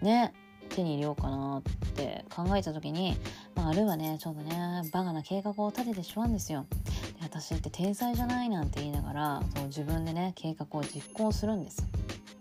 [0.00, 0.32] あね
[0.70, 1.62] 手に入れようかなっ
[1.94, 3.16] て考えた時に、
[3.54, 6.66] まあ、ルーはねちょうどねバカな計画を立ててしまうんですよ。
[6.70, 11.86] で私って天才じゃないなんて言いながらそう自分でね計画を実行するんです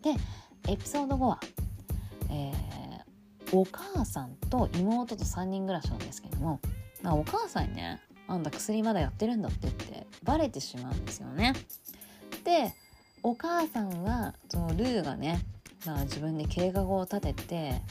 [0.02, 0.16] で
[0.68, 1.40] エピソード5は、
[2.30, 6.60] えー、お母さんと妹と3人暮らしなんですけども、
[7.02, 11.54] まあ、お母さんにね「あんた薬まだやってるんだって」ってバレてしまうんですよね。
[12.44, 12.74] で
[13.22, 15.40] お母さんはそのルーがね、
[15.86, 17.82] まあ、自分で計画を立てて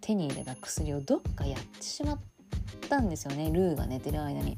[0.00, 2.18] 手に入れた薬をどっかやってしまっ
[2.88, 4.56] たんですよねルーが寝てる間に。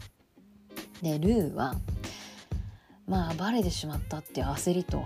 [1.03, 1.75] でルーは
[3.07, 5.05] まあバレてしまったっていう焦りと、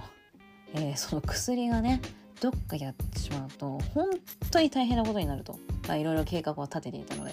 [0.74, 2.02] えー、その薬がね
[2.40, 4.10] どっかやってしまうと本
[4.50, 5.58] 当に大変なことになると
[5.88, 7.32] まあいろいろ計画を立てていたので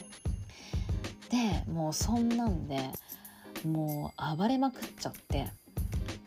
[1.32, 2.92] でもうそんなんで
[3.66, 5.48] もう暴れまくっちゃって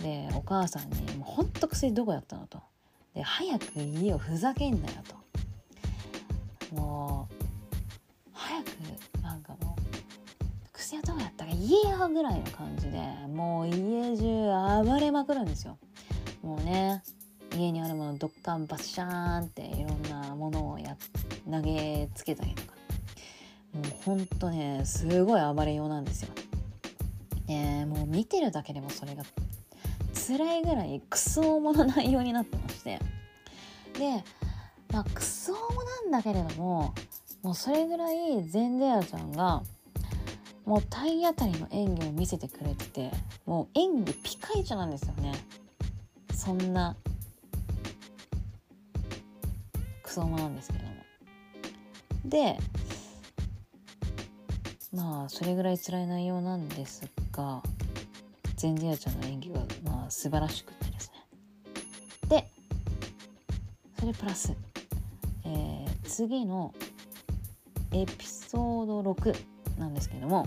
[0.01, 2.63] でお母さんに「もうほんと薬どこやったの?」と
[3.15, 5.15] 「で早く家をふざけんなよ」と。
[6.75, 7.35] もう
[8.33, 15.79] 早くなんかもう薬はどこやったか言えよぐらいの感じでもう家中暴れまくるんですよ。
[16.43, 17.03] もうね
[17.57, 20.97] 家にあるものどっかんバッシャーンっていろんなものをや
[21.49, 22.84] 投げつけたりとか。
[23.75, 26.29] もうほんとねすごい暴れようなんですよ。
[27.47, 29.25] でもう見てるだけでもそれが
[30.15, 32.99] 辛いぐらいクソ重の内容になってまして。
[33.99, 34.25] で
[34.93, 35.59] まあクソ重
[36.03, 36.95] なんだけれども
[37.43, 39.63] もうそれぐらいゼンデアちゃんが
[40.65, 43.11] もう体当たりの演技を見せてくれてて
[43.45, 45.35] もう演技ピカイチなんですよね。
[46.33, 46.97] そんな
[50.03, 50.91] クソ重なんですけども。
[52.25, 52.57] で
[54.95, 57.63] まあそれぐらい辛い内容なんですが
[58.57, 62.29] ゼンディアちゃんの演技がまあ素晴らしくてですね。
[62.29, 62.49] で
[63.99, 64.55] それプラス、
[65.45, 66.73] えー、次の
[67.93, 69.35] エピソード6
[69.79, 70.47] なんですけども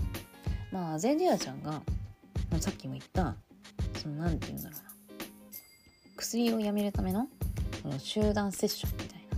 [0.72, 1.82] まあゼンディアちゃんが
[2.60, 3.36] さっきも言った
[4.00, 4.88] その何て言うんだろうな
[6.16, 7.28] 薬をやめるための
[7.82, 9.36] その集団セッションみたいな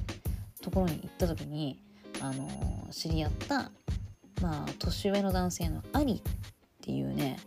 [0.63, 1.79] ところに行った時に
[2.21, 3.71] あの知り合った
[4.41, 6.23] まあ年上の男性のアリっ
[6.83, 7.39] ていうね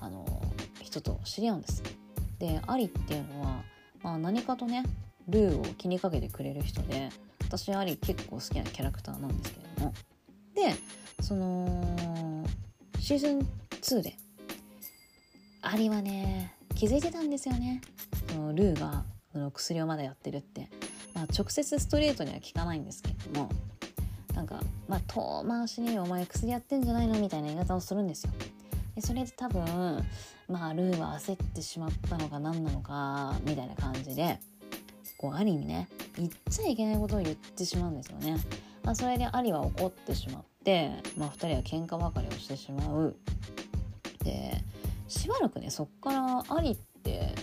[0.00, 0.26] あの
[0.80, 1.82] 人と知り合うんです。
[2.38, 3.62] でアリっていうのは、
[4.02, 4.84] まあ、何かとね
[5.28, 7.10] ルーを気にかけてくれる人で
[7.44, 9.94] 私アリ結構好きなキャラクターなんですけれども。
[10.54, 10.74] で
[11.22, 12.44] その
[12.98, 13.38] シーズン
[13.80, 14.16] 2で
[15.62, 17.80] アリはね気づいてたんですよね。
[18.28, 20.68] そのルーがその薬をまだやってるって、
[21.14, 23.50] まあ、直接ストレートには聞かないんですけれども
[24.34, 28.32] なんかまあ遠回しに「お前薬やってんじゃないの?」みたいな言い方をするんですよ。
[28.94, 29.64] でそれで多分
[30.48, 34.38] まあルーは焦ってしまったのか何なのかみたいな感じで
[35.18, 38.36] こうアリにね言っちゃいけないことを言ってしまうんですよね。
[38.82, 43.16] まあ、それでアリは怒ってしまって、まあ、2人は喧嘩別れをしてしまう。
[44.24, 44.64] で
[45.08, 47.34] しばらくねそっからアリって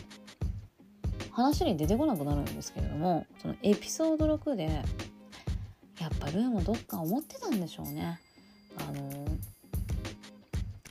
[1.32, 4.84] 話に出てこなくなるんですけれどもそのエピソード6で
[6.00, 8.20] やっぱルーもどっか思ってたんでしょうね。
[8.78, 9.26] あの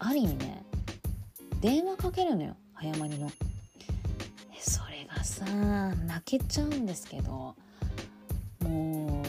[0.00, 0.62] アリにね
[1.60, 3.30] 電話かけるのよ早まりの。
[4.60, 5.44] それがさ
[6.06, 7.54] 泣けちゃうんですけど
[8.60, 9.22] も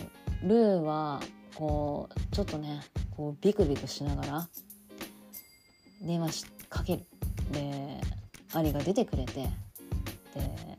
[0.44, 1.22] うルーは
[1.56, 2.82] こうちょっとね
[3.16, 4.50] こうビクビクしながら
[6.02, 7.06] 電話しかける
[7.52, 8.02] で
[8.54, 9.50] アリが出てくれてで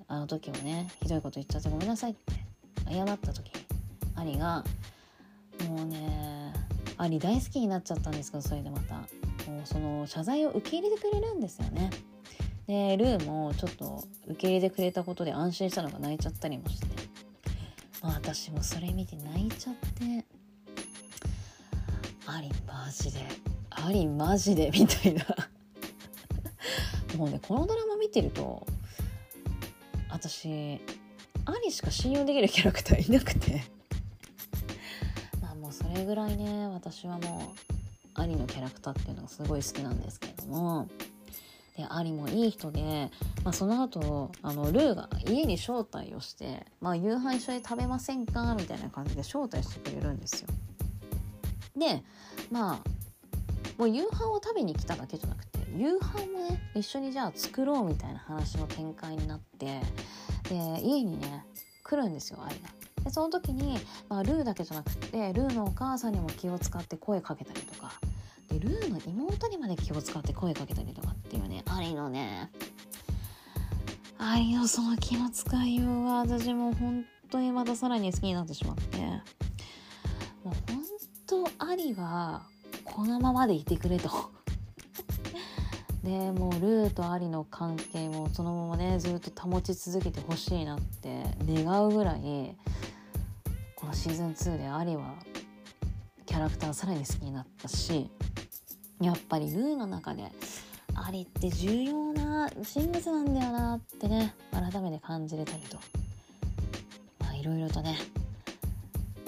[0.08, 2.32] あの時はねひどいこと言っちゃってごめんなさいって
[2.92, 3.52] 謝った時に
[4.16, 4.64] アリが
[5.70, 6.52] もうね
[6.98, 8.94] アリ大好きになっちゃったんですけどそれでまた。
[9.50, 11.90] もうその謝罪を受け入れてくれるんですよね。
[12.66, 16.86] でルーもちょっと受け入れてくれたことで安心したのが泣いちゃったりもして、
[18.02, 20.24] まあ、私もそれ見て泣いちゃって。
[22.26, 23.26] ありマジで。
[23.70, 25.24] ありマジでみたいな。
[27.16, 28.64] もうねこのドラマ見てると
[30.10, 30.80] 私
[31.44, 33.79] アリしか信用できるキャラクターいなくて。
[36.00, 37.52] れぐらいね私はも
[38.16, 40.88] うアリのキャラクターっていうのがすごい好きなんですけれども
[41.76, 43.10] でアリもいい人で、
[43.44, 50.48] まあ、その後あのルーが家に招待をして「まあ、夕飯一緒に食べませんか?」みたいな感じで招待してくれるんですよ。
[51.76, 52.02] で
[52.50, 52.80] まあ
[53.78, 59.80] もう夕飯を食べに来ただけじゃなくて夕飯もね一緒にじゃあ作ろうみたいな話の展開になって
[60.48, 61.46] で家にね
[61.84, 62.68] 来るんですよアリが。
[63.04, 63.78] でその時に、
[64.08, 67.92] まあ、ルーだけじゃなくってルーのお母さんにも気を使って声かけたりとか。
[68.48, 72.50] でルーの妹にまで気を使って声かけたりとかっていうねアリのね
[74.18, 78.98] アリのその気の使いようが私も本当にまたさらに好きになってしまって。
[80.44, 80.82] もう本
[81.26, 82.42] 当アリは
[82.84, 84.10] このままでいてくれと。
[86.02, 92.56] でもうルーとアリの関係もそのままねずっと保ち続けてほしいなって願うぐらい
[93.80, 95.14] このシーズン2でアリは
[96.26, 98.10] キャラクターさらに好きになったし
[99.00, 100.24] やっぱりルーの中で
[100.94, 105.78] アリって重要な人物なんだよなってね改めて感じれたりと
[107.20, 107.96] まあいろいろとね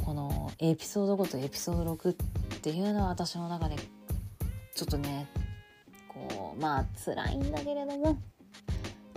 [0.04, 2.14] このエピソード5とエピソード6っ
[2.60, 3.76] ていうのは私の中で
[4.74, 5.28] ちょっとね
[6.08, 8.18] こうまあ辛いんだけれども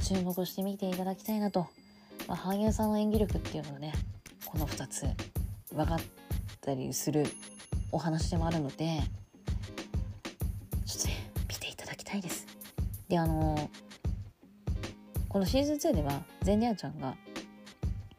[0.02, 1.68] 注目して見ていただきたいなと、
[2.30, 3.92] まあ、俳優さんの演技力っていうのはね
[4.56, 5.06] この2つ
[5.74, 6.00] 分かっ
[6.62, 7.26] たりする
[7.92, 9.02] お話でもあるので
[10.86, 12.48] ちょっとね見ていただきたいです。
[13.10, 13.70] であの
[15.28, 17.18] このシーズン2ではゼンディアちゃんが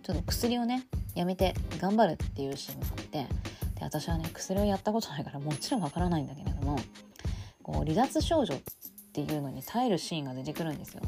[0.02, 3.28] ちょっと薬をねやめて頑張るっていうシーンがあってで
[3.80, 6.78] 私はね薬をやったことないからもちろんわからないんだけれども
[7.62, 8.58] こう離脱症状っ
[9.14, 11.00] ていうのに耐えるシーンが出てくるんですよ。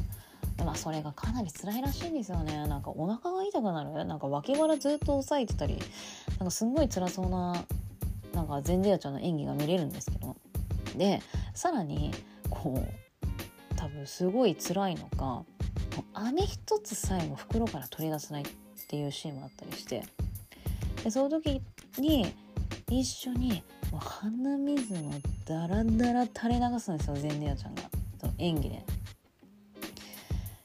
[0.57, 2.67] でまあそれがかなり辛いらしいんですよね。
[2.67, 5.77] なんかお腹が痛くなるなんか脇腹ずっと押さえてたり
[6.37, 7.65] なんかすんごい辛そうな
[8.33, 10.35] なんかゼンデアちゃんの演技が見れるんですけど。
[10.97, 11.21] で
[11.53, 12.11] さらに
[12.49, 15.45] こう多分すごい辛いのか
[16.13, 18.45] 飴一つさえも袋から取り出せないっ
[18.87, 20.03] ていうシーンもあったりして。
[21.03, 21.61] でその時
[21.97, 22.33] に
[22.89, 25.11] 一緒にもう鼻水の
[25.45, 27.83] ダラダラ垂れ流すんですよゼンデアちゃんが
[28.37, 28.98] 演技で。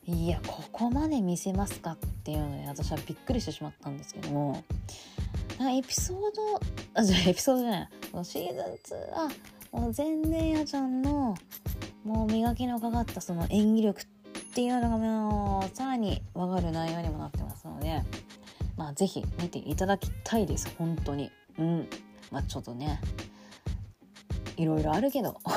[0.07, 4.63] いやここまで見せますかっていうので私はびっくりしてしまったんですけども。
[5.61, 6.61] エピソード
[6.95, 7.89] あじゃあエピソードじゃない。
[8.25, 9.31] シーズン2は
[9.73, 11.35] もうゼンディアちゃんの
[12.05, 14.05] もう磨きのかかったその演技力っ
[14.55, 18.03] ていうのがもうさらに分かる内容にもなってますので
[18.77, 21.31] まあ是非見ていただきたいです本当に。
[21.59, 21.89] うん。
[22.31, 23.01] まあちょっとね
[24.57, 25.39] いろいろあるけど。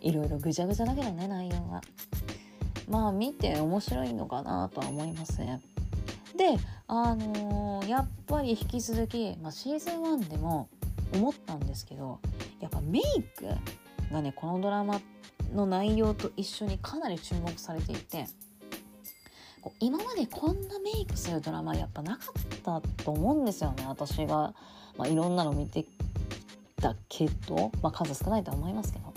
[0.00, 1.80] いろいろぐちゃぐちゃだけどね内容は
[2.88, 5.60] まあ見て面白いのかなとは思いますね
[6.36, 6.56] で
[6.88, 10.68] あのー、やっぱり引き続き、まあ、シーズン1でも
[11.14, 12.20] 思ったんですけど
[12.60, 13.46] やっぱメイク
[14.12, 15.00] がねこのドラマ
[15.54, 18.26] の内容と一緒にかなり注目されていて
[19.78, 24.54] 今までこんなメイクするドラマやっぱなかったと思うんですよね私が、
[24.96, 25.84] まあ、いろんなの見て
[26.80, 29.12] たけど、まあ、数少ないとは思いますけど。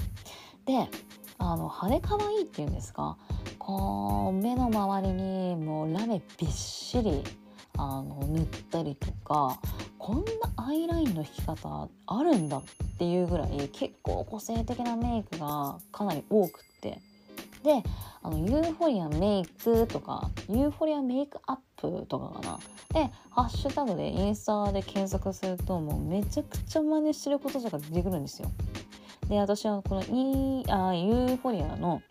[0.65, 0.89] で
[1.37, 3.17] あの派手可愛いっていうんですか
[3.65, 7.23] こう目の周りにもうラメびっしり
[7.77, 9.59] あの塗ったりとか
[9.97, 12.63] こんなアイラインの引き方あるんだっ
[12.99, 16.99] ていうぐらい結構個性的なメイクがかなり多くって。
[17.63, 17.81] で
[18.21, 22.59] あのユーフォリアメイクとかユーフォリアメイクアップとかかな。
[22.93, 28.51] でハッシュタグでインスタで検索するともうめちゃくちゃ真似してることとか出てくるんですよ。
[29.27, 32.03] で私はこのイあユーフォリアの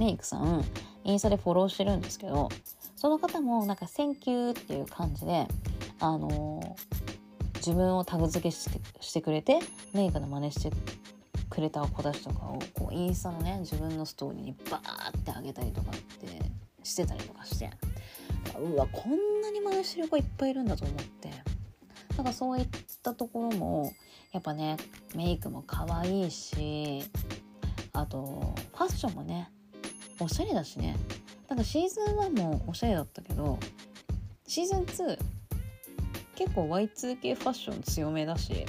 [0.00, 0.64] メイクさん
[1.04, 2.48] インスタでフォローしてるんですけど
[2.96, 5.46] その方もなんか「Thank you」っていう感じで
[6.00, 6.76] あの
[7.56, 9.58] 自分をタグ付けしてくれて
[9.92, 10.72] メイクの真似して
[11.50, 16.26] くれた子たちとかをこうインスタのね自分のストーリーにバーってあげたりとかって
[16.82, 17.70] してたりとかして
[18.58, 21.30] うわこんなに真似してる子いっぱいいるんだと思って。
[22.16, 22.68] なんかそういっ
[23.02, 23.94] たところも
[24.32, 24.76] やっぱね
[25.14, 27.02] メイクも可愛いし
[27.94, 29.48] あとファッションもね
[30.24, 30.96] おしゃれだしね。
[31.50, 33.58] ただシーズン1もおしゃれだったけど
[34.46, 35.18] シーズン2
[36.36, 38.64] 結構 Y2K ファッション強めだし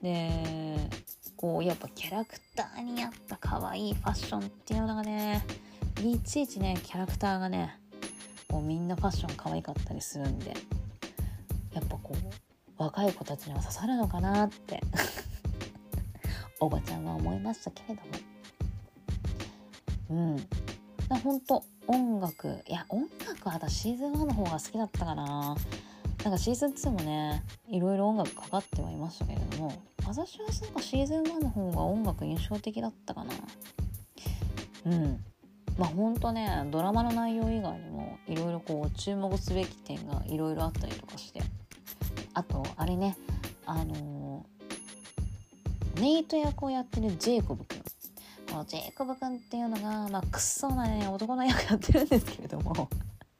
[0.00, 0.30] で
[1.36, 5.44] こうやっぱキャラクターに合った可愛いファッションっていうのがね
[6.02, 7.78] いちいちねキャラクターがね
[8.50, 10.54] こうみんなファッション可愛かったりするんで
[11.74, 14.80] やっぱこう若い子たちには刺さるのかなって
[16.60, 18.29] おばちゃんは思いましたけれども。
[20.10, 20.36] うん。
[21.24, 25.56] 本当音楽いや音楽は私シーズン1の方が好きだったかな。
[26.24, 29.72] なんかシーズン2もねいろいろ音楽かかってはいましたけれども
[30.06, 33.34] 私はなんかシーズン1の方が音楽印象的だったかな。
[34.86, 35.24] うん。
[35.78, 41.40] まあほんとねドラマの内容以外にもいろいろこう注目すべき点がいろいろあったりとかして。
[42.32, 43.16] あとあれね
[43.66, 47.82] あのー、ネイト役をやってるジェイコブくん
[48.50, 52.88] このジェイコブくんっていうのがまあクソなね男の役やってるんですけれども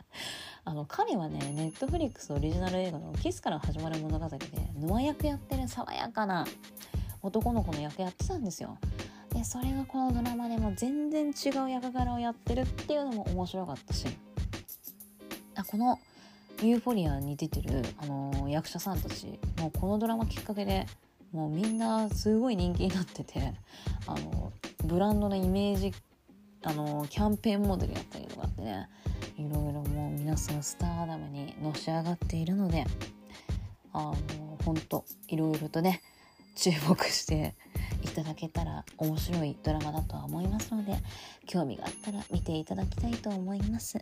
[0.64, 4.38] あの彼はねネットフリックスオリジナル映画の「キスから始まる物語」で
[4.78, 6.46] ノア役やってる爽やかな
[7.22, 8.78] 男の子の役やってたんですよ。
[9.30, 14.06] でそれがこのドラマでも全然違う役柄をやってるっていうのも面白かったし
[15.56, 15.98] あこの
[16.62, 20.86] 「ユーフォリア」に出てる、あのー、役者さんたちもうこのドラマきっかけで
[21.32, 23.54] もうみんなすごい人気になってて
[24.06, 24.52] あの
[24.84, 25.92] ブランドのイメージ
[26.62, 28.88] あのキャンペーンモデルやったりとかってね
[29.36, 32.84] いろいろもう皆さんスターダムにのし上がっているので
[33.92, 34.14] あの
[34.64, 36.02] 本当いろいろとね
[36.54, 37.54] 注目して
[38.02, 40.94] いただけたら面白いドラマだとは思いますので
[41.46, 43.98] 興味があったら見ていただきたいと思います。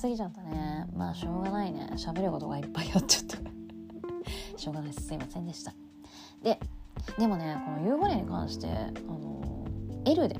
[0.00, 0.86] すぎちゃったね。
[0.96, 1.90] まあしょうがないね。
[1.96, 3.36] 喋ることがいっぱいあっちゃった。
[4.56, 5.08] しょうがないです。
[5.08, 5.74] すいませんでした。
[6.42, 6.58] で
[7.18, 8.70] でもねこのユーフォリアに関してあ
[9.02, 9.66] の
[10.06, 10.36] L で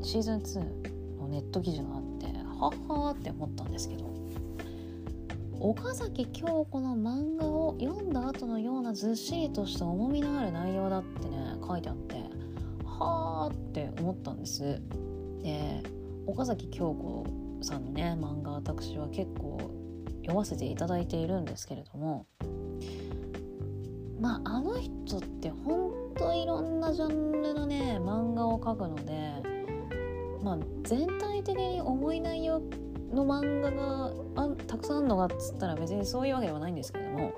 [0.00, 4.04] シーズン2のネット記事があってはっはーって思ったんですけど
[5.58, 12.16] 岡崎京子の漫画を読んだ後のようなずっしりとした重みのある内容だってね書いてあって
[12.84, 14.80] はあって思ったんです。
[15.42, 15.82] で
[16.26, 19.58] 岡崎京子さんのね漫画私は結構
[20.18, 22.26] 読ませていただいているんですけれども
[24.20, 29.14] まああの人ってほんといろんなジャンルのね漫画を描くので
[30.42, 32.60] まあ全体的に重い内容
[33.12, 37.32] の漫画があたくさんあるのかっつったら別にそういうわけではないんですけれども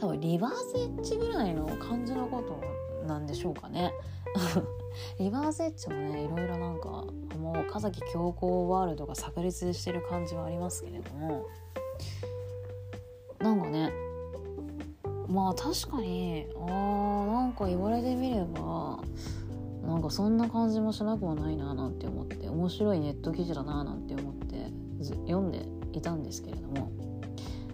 [0.00, 3.92] 多分リバースエッジぐらいの感じのことなんでしょうかね。
[5.18, 7.04] リバースエッジもねいろいろなんか
[7.40, 11.46] もう岡崎京子ワールドが炸裂してる感じはありますけれども。
[13.40, 13.90] なんかね
[15.28, 19.00] まあ確かにあーなんか言われてみれば
[19.86, 24.70] なんかそんな感じもしなくもないななんて思って面白いネット記事だななんて思って
[25.26, 26.92] 読んでいたんですけれども。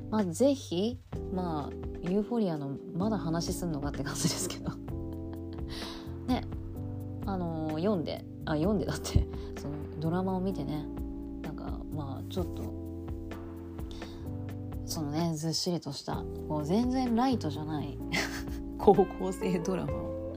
[0.09, 1.01] まあ是非
[1.35, 4.71] まあユーフォリアのまだ話すんのかって感じですけど。
[6.29, 6.43] ね
[7.27, 9.27] あのー、読んであ読んでだって
[9.61, 10.87] そのドラマを見てね。
[11.43, 12.63] なんかまあちょっと
[14.85, 17.99] そのねずっしりとしたこう全然ライトじゃない
[18.79, 20.33] 高校生ドラマを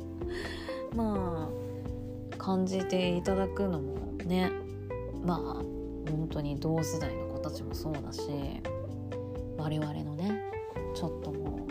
[0.95, 1.49] ま
[2.34, 3.95] あ感じていただくのも
[4.26, 4.51] ね
[5.24, 5.53] まあ
[6.12, 8.30] 本当に同世代の子たちもそうだし
[9.57, 10.41] 我々のね
[10.95, 11.68] ちょっとも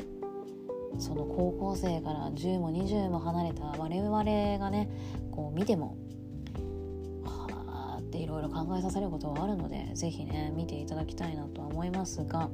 [0.96, 4.90] うその高校生から10も20も離れた我々がね
[5.30, 5.96] こう見ても
[8.66, 12.50] 考えさせることはあるので是非ね見ていただきたいなとは思いますが。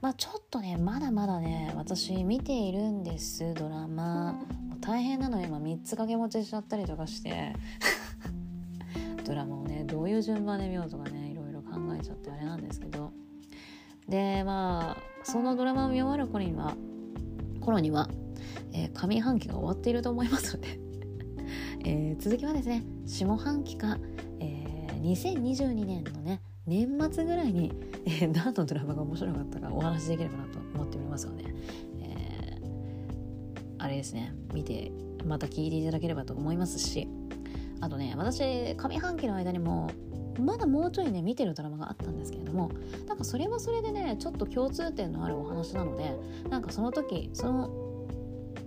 [0.00, 4.40] まあちょっとねまだまだね私見ているんですドラマ。
[4.80, 7.54] 大変なの今3つ掛け持ちしちゃったりとかして。
[9.24, 13.12] ドラマをねどういう順番で見ようとかねいろいろ考えちゃってあれなんですけど。
[14.08, 16.74] でまあそのドラマを見終わる頃には
[17.60, 18.08] 頃には、
[18.72, 20.80] えー、上半期が終わっていると思いますので。
[21.84, 23.98] えー、続きはですね下半期か、
[25.00, 27.72] 2022年のね年末ぐらいに、
[28.04, 31.44] えー、 何のドラマが面白かったかお話しできればなと思っておりますので、
[32.00, 34.34] えー、あれですね。
[34.52, 34.92] 見て
[35.24, 37.08] また聞いていただければと思いますし。
[37.80, 38.40] あとね私
[38.74, 39.88] 上半期の間にも
[40.38, 42.70] まだもうちょいね見てるドラマがあったんですけれども
[43.06, 46.16] なんかそれはそれでねちょっと共通点のあるお話なので
[46.48, 47.70] なんかその時その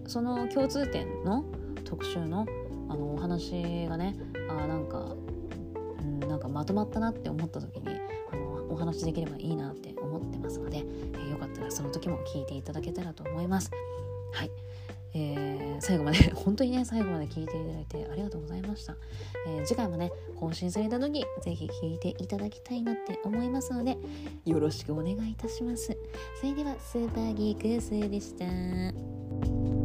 [0.08, 1.46] その共通点の
[1.86, 2.46] 特集の
[2.90, 4.18] あのお話がね
[4.50, 5.16] あなんか、
[6.02, 7.88] うん、なんかまとまったなって思った時に
[8.32, 13.72] あのお話しできればいいなって思ってますので、えー、よかったらその時も聞いていただけたらと思います。
[14.34, 14.52] はい、
[15.14, 18.96] えー、最後まで 本当にね最後まで聞いていただいてありがとうございました、
[19.48, 23.98] えー、次回もね更新された時ぜひ聞いていただきたいなって思いますので
[24.46, 25.98] よろしくお願いいたします。
[26.40, 29.81] それではスーパーギークスでした。